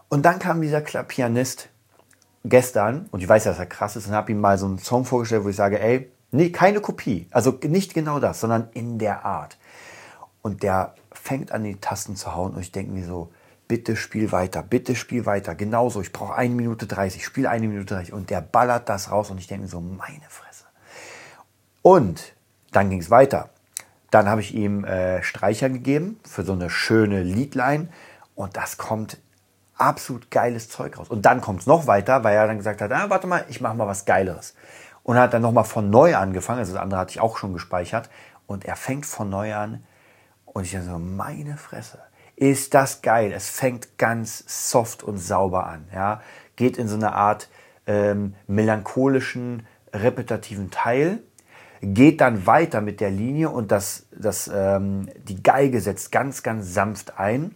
Und 0.08 0.24
dann 0.24 0.38
kam 0.38 0.60
dieser 0.60 0.80
Pianist 0.80 1.68
gestern, 2.44 3.08
und 3.10 3.22
ich 3.22 3.28
weiß 3.28 3.44
ja, 3.44 3.52
dass 3.52 3.58
er 3.58 3.66
krass 3.66 3.96
ist, 3.96 4.08
und 4.08 4.14
habe 4.14 4.32
ihm 4.32 4.40
mal 4.40 4.58
so 4.58 4.66
einen 4.66 4.78
Song 4.78 5.04
vorgestellt, 5.04 5.44
wo 5.44 5.48
ich 5.48 5.56
sage, 5.56 5.80
ey, 5.80 6.10
nee, 6.30 6.50
keine 6.50 6.80
Kopie. 6.80 7.26
Also 7.30 7.58
nicht 7.62 7.94
genau 7.94 8.20
das, 8.20 8.40
sondern 8.40 8.68
in 8.74 8.98
der 8.98 9.24
Art. 9.24 9.58
Und 10.42 10.62
der 10.62 10.94
fängt 11.12 11.52
an, 11.52 11.64
die 11.64 11.76
Tasten 11.76 12.16
zu 12.16 12.34
hauen 12.34 12.54
und 12.54 12.60
ich 12.60 12.72
denke 12.72 12.92
mir 12.92 13.04
so, 13.04 13.30
bitte 13.68 13.96
spiel 13.96 14.32
weiter, 14.32 14.62
bitte 14.62 14.96
spiel 14.96 15.26
weiter. 15.26 15.54
Genauso, 15.54 16.00
ich 16.00 16.12
brauche 16.12 16.34
eine 16.34 16.54
Minute 16.54 16.86
30, 16.86 17.24
spiel 17.24 17.46
eine 17.46 17.68
Minute 17.68 17.94
30. 17.94 18.14
Und 18.14 18.30
der 18.30 18.40
ballert 18.40 18.88
das 18.88 19.10
raus 19.10 19.30
und 19.30 19.38
ich 19.38 19.46
denke 19.46 19.68
so, 19.68 19.80
meine 19.80 20.28
Fresse. 20.28 20.64
Und 21.82 22.32
dann 22.72 22.90
ging 22.90 23.00
es 23.00 23.10
weiter. 23.10 23.50
Dann 24.10 24.28
habe 24.28 24.40
ich 24.40 24.54
ihm 24.54 24.84
äh, 24.84 25.22
Streicher 25.22 25.68
gegeben 25.68 26.18
für 26.26 26.42
so 26.42 26.54
eine 26.54 26.70
schöne 26.70 27.22
Liedline 27.22 27.90
und 28.34 28.56
das 28.56 28.78
kommt 28.78 29.18
absolut 29.76 30.30
geiles 30.30 30.70
Zeug 30.70 30.98
raus. 30.98 31.08
Und 31.08 31.26
dann 31.26 31.42
kommt 31.42 31.60
es 31.60 31.66
noch 31.66 31.86
weiter, 31.86 32.24
weil 32.24 32.34
er 32.34 32.46
dann 32.46 32.56
gesagt 32.56 32.80
hat, 32.80 32.90
ah, 32.90 33.10
warte 33.10 33.26
mal, 33.26 33.44
ich 33.48 33.60
mache 33.60 33.76
mal 33.76 33.86
was 33.86 34.06
Geileres. 34.06 34.54
Und 35.02 35.16
hat 35.16 35.34
dann 35.34 35.42
nochmal 35.42 35.64
von 35.64 35.90
neu 35.90 36.16
angefangen, 36.16 36.58
also 36.58 36.72
das 36.72 36.82
andere 36.82 37.00
hatte 37.00 37.10
ich 37.10 37.20
auch 37.20 37.36
schon 37.36 37.52
gespeichert. 37.52 38.08
Und 38.46 38.64
er 38.64 38.76
fängt 38.76 39.06
von 39.06 39.28
neu 39.28 39.54
an 39.54 39.84
und 40.46 40.64
ich 40.64 40.72
so, 40.72 40.98
meine 40.98 41.58
Fresse 41.58 41.98
ist 42.38 42.74
das 42.74 43.02
geil. 43.02 43.32
Es 43.32 43.50
fängt 43.50 43.98
ganz 43.98 44.44
soft 44.70 45.02
und 45.02 45.18
sauber 45.18 45.66
an. 45.66 45.88
Ja? 45.92 46.22
Geht 46.54 46.78
in 46.78 46.86
so 46.86 46.94
eine 46.94 47.12
Art 47.12 47.48
ähm, 47.86 48.34
melancholischen, 48.46 49.66
repetitiven 49.92 50.70
Teil, 50.70 51.20
geht 51.80 52.20
dann 52.20 52.46
weiter 52.46 52.80
mit 52.80 53.00
der 53.00 53.10
Linie 53.10 53.50
und 53.50 53.72
das, 53.72 54.06
das, 54.12 54.48
ähm, 54.52 55.08
die 55.24 55.42
Geige 55.42 55.80
setzt 55.80 56.12
ganz, 56.12 56.42
ganz 56.42 56.74
sanft 56.74 57.18
ein 57.18 57.54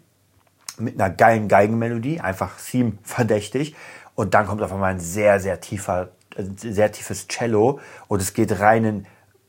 mit 0.78 0.98
einer 1.00 1.14
geilen 1.14 1.48
Geigenmelodie, 1.48 2.20
einfach 2.20 2.56
Theme 2.58 2.94
verdächtig. 3.02 3.76
Und 4.14 4.34
dann 4.34 4.46
kommt 4.46 4.62
auf 4.62 4.72
einmal 4.72 4.92
ein 4.92 5.00
sehr, 5.00 5.38
sehr 5.38 5.60
tiefer, 5.60 6.10
äh, 6.34 6.44
sehr 6.56 6.90
tiefes 6.90 7.28
Cello 7.28 7.78
und 8.08 8.20
es 8.20 8.34
geht 8.34 8.58
rein 8.58 8.84
in 8.84 9.06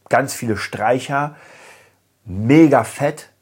ganz 0.10 0.34
viele 0.34 0.58
Streicher, 0.58 1.36
mega 2.26 2.84
fett, 2.84 3.33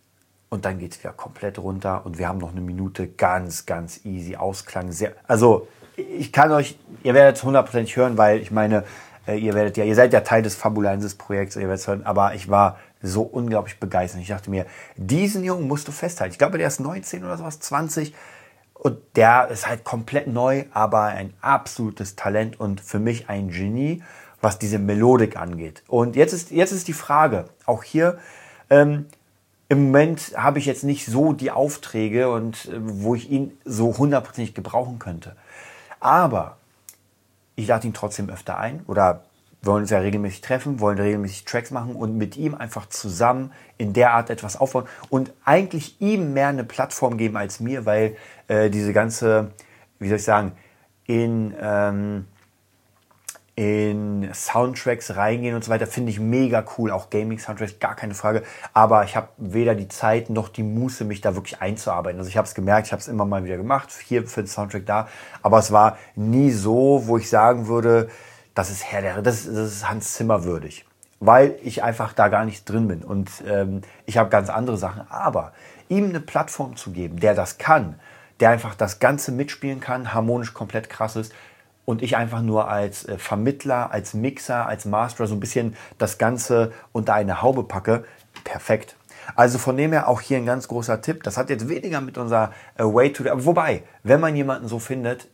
und 0.52 0.66
dann 0.66 0.80
geht 0.80 0.92
es 0.92 1.00
wieder 1.00 1.14
komplett 1.14 1.58
runter 1.58 2.06
und 2.06 2.18
wir 2.18 2.28
haben 2.28 2.38
noch 2.38 2.52
eine 2.52 2.60
Minute 2.60 3.08
ganz, 3.08 3.66
ganz 3.66 4.02
easy 4.04 4.36
Ausklang. 4.36 4.92
Sehr, 4.92 5.14
also 5.26 5.70
ich 5.96 6.34
kann 6.34 6.52
euch, 6.52 6.78
ihr 7.04 7.14
werdet 7.14 7.38
es 7.38 7.44
hundertprozentig 7.44 7.96
hören, 7.96 8.18
weil 8.18 8.42
ich 8.42 8.52
meine, 8.52 8.84
äh, 9.26 9.38
ihr 9.38 9.54
werdet 9.54 9.78
ja, 9.78 9.86
ihr 9.86 9.96
seid 9.96 10.12
ja 10.12 10.20
Teil 10.20 10.42
des 10.42 10.56
Fabulensis-Projekts, 10.56 11.56
ihr 11.56 11.64
werdet 11.64 11.80
es 11.80 11.88
hören, 11.88 12.06
aber 12.06 12.36
ich 12.36 12.50
war 12.50 12.80
so 13.02 13.22
unglaublich 13.22 13.80
begeistert. 13.80 14.22
Ich 14.22 14.28
dachte 14.28 14.50
mir, 14.50 14.66
diesen 14.98 15.46
Jungen 15.46 15.70
musst 15.70 15.88
du 15.88 15.94
festhalten. 15.94 16.34
Ich 16.34 16.38
glaube, 16.38 16.58
der 16.58 16.68
ist 16.68 16.82
19 16.82 17.24
oder 17.24 17.38
sowas, 17.38 17.62
20 17.62 18.14
und 18.74 18.98
der 19.16 19.48
ist 19.48 19.70
halt 19.70 19.86
komplett 19.86 20.28
neu, 20.28 20.66
aber 20.74 21.04
ein 21.04 21.34
absolutes 21.40 22.18
Talent 22.18 22.60
und 22.60 22.82
für 22.82 23.00
mich 23.00 23.30
ein 23.30 23.52
Genie, 23.52 24.04
was 24.42 24.60
diese 24.60 24.80
Melodik 24.80 25.38
angeht. 25.38 25.82
Und 25.88 26.18
jetzt 26.18 26.34
ist, 26.34 26.52
jetzt 26.52 26.74
ist 26.74 26.90
die 26.90 26.94
Frage, 26.94 27.46
auch 27.66 27.84
hier, 27.84 28.20
ähm, 28.70 29.06
im 29.72 29.86
Moment 29.86 30.34
habe 30.36 30.60
ich 30.60 30.66
jetzt 30.66 30.84
nicht 30.84 31.06
so 31.06 31.32
die 31.32 31.50
Aufträge 31.50 32.30
und 32.30 32.66
äh, 32.66 32.74
wo 32.78 33.16
ich 33.16 33.32
ihn 33.32 33.58
so 33.64 33.98
hundertprozentig 33.98 34.54
gebrauchen 34.54 35.00
könnte. 35.00 35.38
Aber 36.02 36.58
ich 37.56 37.68
lade 37.68 37.88
ihn 37.88 37.94
trotzdem 37.94 38.30
öfter 38.30 38.58
ein 38.58 38.84
oder 38.88 39.24
wollen 39.62 39.84
uns 39.84 39.90
ja 39.90 40.00
regelmäßig 40.00 40.42
treffen, 40.42 40.82
wollen 40.82 41.00
regelmäßig 41.00 41.46
Tracks 41.46 41.72
machen 41.72 41.96
und 41.96 42.18
mit 42.18 42.36
ihm 42.36 42.54
einfach 42.54 42.90
zusammen 42.90 43.54
in 43.78 43.94
der 43.94 44.12
Art 44.12 44.30
etwas 44.30 44.60
aufbauen 44.60 44.88
und 45.10 45.32
eigentlich 45.46 46.02
ihm 46.02 46.34
mehr 46.34 46.50
eine 46.50 46.66
Plattform 46.66 47.16
geben 47.16 47.38
als 47.38 47.62
mir, 47.62 47.86
weil 47.86 48.18
äh, 48.50 48.70
diese 48.70 48.92
ganze, 48.92 49.52
wie 50.00 50.10
soll 50.10 50.18
ich 50.18 50.26
sagen, 50.26 50.52
in 51.06 51.56
ähm, 51.62 52.26
in 53.62 54.28
Soundtracks 54.34 55.16
reingehen 55.16 55.54
und 55.54 55.64
so 55.64 55.70
weiter, 55.70 55.86
finde 55.86 56.10
ich 56.10 56.20
mega 56.20 56.66
cool. 56.80 56.90
Auch 56.90 57.12
Gaming-Soundtracks, 57.12 57.78
gar 57.78 57.96
keine 57.96 58.16
Frage. 58.16 58.42
Aber 58.74 59.04
ich 59.04 59.16
habe 59.16 59.28
weder 59.38 59.76
die 59.76 59.88
Zeit 59.88 60.32
noch 60.32 60.50
die 60.50 60.64
Muße, 60.64 61.06
mich 61.06 61.22
da 61.22 61.36
wirklich 61.36 61.62
einzuarbeiten. 61.62 62.18
Also 62.18 62.28
ich 62.28 62.38
habe 62.38 62.48
es 62.48 62.56
gemerkt, 62.56 62.88
ich 62.88 62.92
habe 62.92 63.02
es 63.02 63.08
immer 63.08 63.24
mal 63.24 63.44
wieder 63.44 63.58
gemacht, 63.58 63.92
hier 64.04 64.26
für 64.26 64.42
den 64.42 64.48
Soundtrack 64.48 64.88
da. 64.88 65.08
Aber 65.44 65.60
es 65.60 65.72
war 65.72 66.00
nie 66.16 66.50
so, 66.50 67.04
wo 67.06 67.20
ich 67.20 67.30
sagen 67.30 67.68
würde, 67.68 68.10
das 68.56 68.72
ist 68.72 68.84
Herr 68.84 69.04
der, 69.04 69.22
das, 69.22 69.46
das 69.46 69.56
ist 69.56 69.88
Hans 69.88 70.14
Zimmer 70.14 70.44
würdig. 70.44 70.88
Weil 71.20 71.54
ich 71.62 71.84
einfach 71.84 72.14
da 72.14 72.30
gar 72.30 72.46
nicht 72.46 72.68
drin 72.68 72.88
bin. 72.88 73.04
Und 73.04 73.30
ähm, 73.48 73.82
ich 74.08 74.18
habe 74.18 74.32
ganz 74.32 74.50
andere 74.50 74.78
Sachen. 74.78 75.04
Aber 75.12 75.54
ihm 75.88 76.06
eine 76.06 76.20
Plattform 76.20 76.78
zu 76.78 76.90
geben, 76.90 77.20
der 77.20 77.36
das 77.36 77.60
kann, 77.60 78.00
der 78.40 78.50
einfach 78.50 78.74
das 78.74 78.98
Ganze 78.98 79.32
mitspielen 79.32 79.82
kann, 79.82 80.16
harmonisch 80.16 80.56
komplett 80.56 80.90
krass 80.90 81.16
ist 81.16 81.32
und 81.86 82.02
ich 82.02 82.18
einfach 82.18 82.42
nur 82.42 82.70
als 82.70 83.06
äh, 83.06 83.18
Vermittler, 83.18 83.92
als 83.92 84.14
Mixer, 84.14 84.68
als 84.68 84.86
Masterer 84.86 85.28
so 85.28 85.36
ein 85.36 85.40
bisschen 85.40 85.76
das 85.98 86.18
Ganze 86.18 86.72
unter 86.92 87.14
eine 87.14 87.42
Haube 87.42 87.64
packe, 87.64 88.06
perfekt. 88.44 88.96
Also 89.36 89.58
von 89.58 89.78
dem 89.78 89.92
her 89.92 90.08
auch 90.08 90.22
hier 90.22 90.38
ein 90.38 90.46
ganz 90.46 90.68
großer 90.68 91.02
Tipp. 91.02 91.24
Das 91.24 91.38
hat 91.38 91.50
jetzt 91.50 91.70
weniger 91.70 92.02
mit 92.02 92.18
unserer 92.18 92.52
äh, 92.78 92.84
Way 92.84 93.14
to... 93.14 93.24
Wobei, 93.46 93.84
wenn 94.04 94.20
man 94.20 94.36
jemanden 94.36 94.68
so 94.68 94.80
findet, 94.80 95.28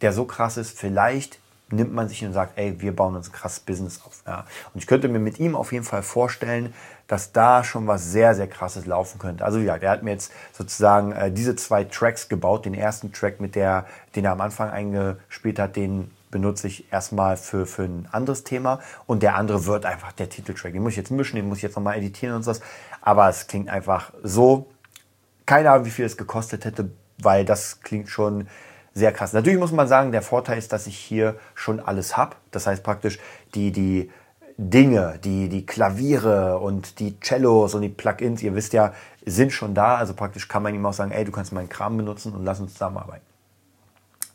der 0.00 0.12
so 0.12 0.24
krass 0.24 0.56
ist, 0.56 0.78
vielleicht 0.78 1.38
nimmt 1.70 1.92
man 1.92 2.08
sich 2.08 2.24
und 2.24 2.32
sagt, 2.32 2.58
ey, 2.58 2.80
wir 2.80 2.94
bauen 2.94 3.16
uns 3.16 3.28
ein 3.28 3.32
krasses 3.32 3.60
Business 3.60 4.00
auf. 4.04 4.22
Ja. 4.26 4.46
Und 4.72 4.80
ich 4.80 4.86
könnte 4.86 5.08
mir 5.08 5.18
mit 5.18 5.40
ihm 5.40 5.56
auf 5.56 5.72
jeden 5.72 5.84
Fall 5.84 6.02
vorstellen, 6.02 6.72
dass 7.08 7.32
da 7.32 7.64
schon 7.64 7.86
was 7.86 8.10
sehr, 8.10 8.34
sehr 8.34 8.46
krasses 8.46 8.86
laufen 8.86 9.18
könnte. 9.18 9.44
Also 9.44 9.58
ja, 9.58 9.78
der 9.78 9.90
hat 9.90 10.02
mir 10.02 10.12
jetzt 10.12 10.32
sozusagen 10.52 11.12
äh, 11.12 11.30
diese 11.30 11.56
zwei 11.56 11.84
Tracks 11.84 12.28
gebaut. 12.28 12.64
Den 12.64 12.74
ersten 12.74 13.12
Track, 13.12 13.40
mit 13.40 13.54
der, 13.54 13.86
den 14.14 14.24
er 14.24 14.32
am 14.32 14.40
Anfang 14.40 14.70
eingespielt 14.70 15.58
hat, 15.58 15.76
den 15.76 16.10
benutze 16.30 16.66
ich 16.66 16.92
erstmal 16.92 17.36
für, 17.36 17.66
für 17.66 17.84
ein 17.84 18.08
anderes 18.12 18.44
Thema. 18.44 18.80
Und 19.06 19.22
der 19.22 19.34
andere 19.34 19.66
wird 19.66 19.86
einfach 19.86 20.12
der 20.12 20.28
Titeltrack. 20.28 20.72
Den 20.72 20.82
muss 20.82 20.92
ich 20.92 20.98
jetzt 20.98 21.10
mischen, 21.10 21.36
den 21.36 21.48
muss 21.48 21.58
ich 21.58 21.62
jetzt 21.62 21.76
nochmal 21.76 21.96
editieren 21.96 22.36
und 22.36 22.42
sowas. 22.42 22.60
Aber 23.00 23.28
es 23.28 23.46
klingt 23.46 23.68
einfach 23.68 24.12
so. 24.22 24.66
Keine 25.46 25.70
Ahnung, 25.70 25.86
wie 25.86 25.90
viel 25.90 26.04
es 26.04 26.16
gekostet 26.16 26.64
hätte, 26.64 26.90
weil 27.18 27.44
das 27.44 27.80
klingt 27.80 28.08
schon 28.08 28.48
sehr 28.96 29.12
krass. 29.12 29.34
Natürlich 29.34 29.58
muss 29.58 29.72
man 29.72 29.86
sagen, 29.86 30.10
der 30.10 30.22
Vorteil 30.22 30.56
ist, 30.56 30.72
dass 30.72 30.86
ich 30.86 30.96
hier 30.96 31.36
schon 31.54 31.80
alles 31.80 32.16
habe. 32.16 32.34
Das 32.50 32.66
heißt 32.66 32.82
praktisch, 32.82 33.18
die, 33.54 33.70
die 33.70 34.10
Dinge, 34.56 35.18
die, 35.22 35.50
die 35.50 35.66
Klaviere 35.66 36.58
und 36.60 36.98
die 36.98 37.20
Cellos 37.20 37.74
und 37.74 37.82
die 37.82 37.90
Plugins, 37.90 38.42
ihr 38.42 38.54
wisst 38.54 38.72
ja, 38.72 38.94
sind 39.26 39.52
schon 39.52 39.74
da. 39.74 39.96
Also 39.96 40.14
praktisch 40.14 40.48
kann 40.48 40.62
man 40.62 40.74
ihm 40.74 40.86
auch 40.86 40.94
sagen, 40.94 41.10
ey, 41.10 41.26
du 41.26 41.30
kannst 41.30 41.52
meinen 41.52 41.68
Kram 41.68 41.98
benutzen 41.98 42.32
und 42.32 42.42
lass 42.46 42.58
uns 42.58 42.72
zusammenarbeiten. 42.72 43.26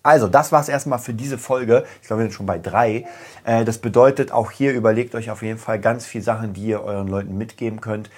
Also, 0.04 0.28
das 0.28 0.52
war 0.52 0.62
es 0.62 0.70
erstmal 0.70 1.00
für 1.00 1.16
diese 1.16 1.40
Folge. 1.40 1.84
Ich 2.02 2.08
glaube, 2.08 2.22
wir 2.22 2.26
sind 2.26 2.34
schon 2.34 2.46
bei 2.46 2.60
drei. 2.60 3.08
Äh, 3.44 3.66
das 3.66 3.80
bedeutet, 3.80 4.32
auch 4.32 4.52
hier 4.52 4.74
überlegt 4.74 5.16
euch 5.16 5.32
auf 5.32 5.42
jeden 5.42 5.60
Fall 5.60 5.80
ganz 5.80 6.06
viele 6.06 6.24
Sachen, 6.24 6.54
die 6.54 6.66
ihr 6.66 6.84
euren 6.84 7.08
Leuten 7.08 7.36
mitgeben 7.36 7.82
könnt. 7.82 8.12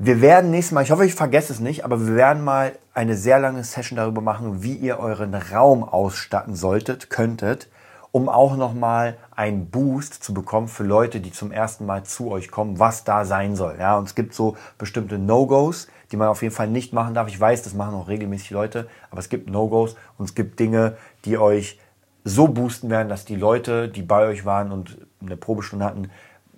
Wir 0.00 0.20
werden 0.20 0.52
nächstes 0.52 0.70
Mal, 0.70 0.84
ich 0.84 0.92
hoffe, 0.92 1.04
ich 1.04 1.16
vergesse 1.16 1.52
es 1.52 1.58
nicht, 1.58 1.84
aber 1.84 2.06
wir 2.06 2.14
werden 2.14 2.44
mal 2.44 2.78
eine 2.94 3.16
sehr 3.16 3.40
lange 3.40 3.64
Session 3.64 3.96
darüber 3.96 4.20
machen, 4.20 4.62
wie 4.62 4.74
ihr 4.74 5.00
euren 5.00 5.34
Raum 5.34 5.82
ausstatten 5.82 6.54
solltet, 6.54 7.10
könntet, 7.10 7.68
um 8.12 8.28
auch 8.28 8.56
nochmal 8.56 9.16
einen 9.34 9.70
Boost 9.70 10.22
zu 10.22 10.32
bekommen 10.32 10.68
für 10.68 10.84
Leute, 10.84 11.18
die 11.18 11.32
zum 11.32 11.50
ersten 11.50 11.84
Mal 11.84 12.04
zu 12.04 12.30
euch 12.30 12.52
kommen, 12.52 12.78
was 12.78 13.02
da 13.02 13.24
sein 13.24 13.56
soll. 13.56 13.74
Ja, 13.80 13.98
und 13.98 14.04
es 14.04 14.14
gibt 14.14 14.34
so 14.34 14.56
bestimmte 14.78 15.18
No-Gos, 15.18 15.88
die 16.12 16.16
man 16.16 16.28
auf 16.28 16.42
jeden 16.42 16.54
Fall 16.54 16.68
nicht 16.68 16.92
machen 16.92 17.14
darf. 17.14 17.26
Ich 17.26 17.40
weiß, 17.40 17.62
das 17.62 17.74
machen 17.74 17.96
auch 17.96 18.06
regelmäßig 18.06 18.50
Leute, 18.50 18.86
aber 19.10 19.18
es 19.18 19.28
gibt 19.28 19.50
No-Gos 19.50 19.96
und 20.16 20.26
es 20.26 20.36
gibt 20.36 20.60
Dinge, 20.60 20.96
die 21.24 21.38
euch 21.38 21.80
so 22.22 22.46
boosten 22.46 22.88
werden, 22.88 23.08
dass 23.08 23.24
die 23.24 23.34
Leute, 23.34 23.88
die 23.88 24.02
bei 24.02 24.28
euch 24.28 24.44
waren 24.44 24.70
und 24.70 24.96
eine 25.20 25.36
Probestunde 25.36 25.84
hatten, 25.84 26.08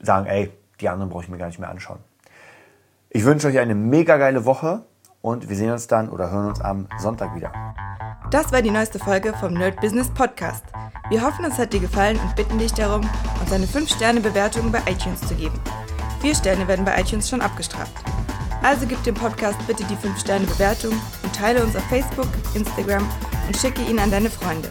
sagen, 0.03 0.27
ey, 0.27 0.51
die 0.83 0.91
anderen 0.91 1.09
brauche 1.09 1.23
ich 1.23 1.31
mir 1.31 1.39
gar 1.39 1.47
nicht 1.47 1.59
mehr 1.59 1.71
anschauen. 1.71 2.01
Ich 3.13 3.25
wünsche 3.25 3.49
euch 3.49 3.59
eine 3.59 3.75
mega 3.75 4.19
geile 4.19 4.45
Woche 4.45 4.85
und 5.21 5.49
wir 5.49 5.57
sehen 5.57 5.73
uns 5.73 5.89
dann 5.89 6.11
oder 6.11 6.31
hören 6.31 6.47
uns 6.47 6.61
am 6.61 6.87
Sonntag 6.97 7.35
wieder. 7.35 7.51
Das 8.31 8.53
war 8.53 8.63
die 8.63 8.71
neueste 8.71 9.01
Folge 9.01 9.35
vom 9.35 9.55
Nerd 9.55 9.81
Business 9.81 10.09
Podcast. 10.11 10.63
Wir 11.09 11.21
hoffen, 11.21 11.45
es 11.45 11.59
hat 11.59 11.73
dir 11.73 11.81
gefallen 11.81 12.21
und 12.21 12.37
bitten 12.37 12.61
dich 12.61 12.73
darum, 12.73 13.01
uns 13.41 13.53
eine 13.53 13.67
5-Sterne-Bewertung 13.67 14.71
bei 14.71 14.79
iTunes 14.89 15.21
zu 15.23 15.35
geben. 15.35 15.59
Vier 16.21 16.37
Sterne 16.37 16.69
werden 16.69 16.85
bei 16.85 17.01
iTunes 17.01 17.29
schon 17.29 17.41
abgestraft. 17.41 17.93
Also 18.63 18.87
gib 18.87 19.03
dem 19.03 19.17
Podcast 19.17 19.59
bitte 19.67 19.83
die 19.83 19.97
5-Sterne-Bewertung 19.97 20.93
und 21.25 21.35
teile 21.35 21.65
uns 21.65 21.75
auf 21.75 21.83
Facebook, 21.87 22.29
Instagram 22.55 23.05
und 23.49 23.57
schicke 23.57 23.83
ihn 23.91 23.99
an 23.99 24.13
deine 24.13 24.31
Freunde. 24.31 24.71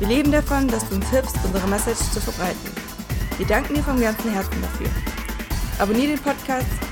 Wir 0.00 0.08
leben 0.08 0.32
davon, 0.32 0.66
dass 0.66 0.88
du 0.88 0.96
uns 0.96 1.08
hilfst, 1.10 1.36
unsere 1.44 1.68
Message 1.68 2.10
zu 2.10 2.20
verbreiten. 2.20 2.72
Wir 3.36 3.46
danken 3.46 3.74
dir 3.74 3.84
vom 3.84 4.00
ganzen 4.00 4.32
Herzen 4.32 4.60
dafür. 4.60 4.88
Abonnier 5.78 6.08
den 6.08 6.18
Podcast 6.18 6.91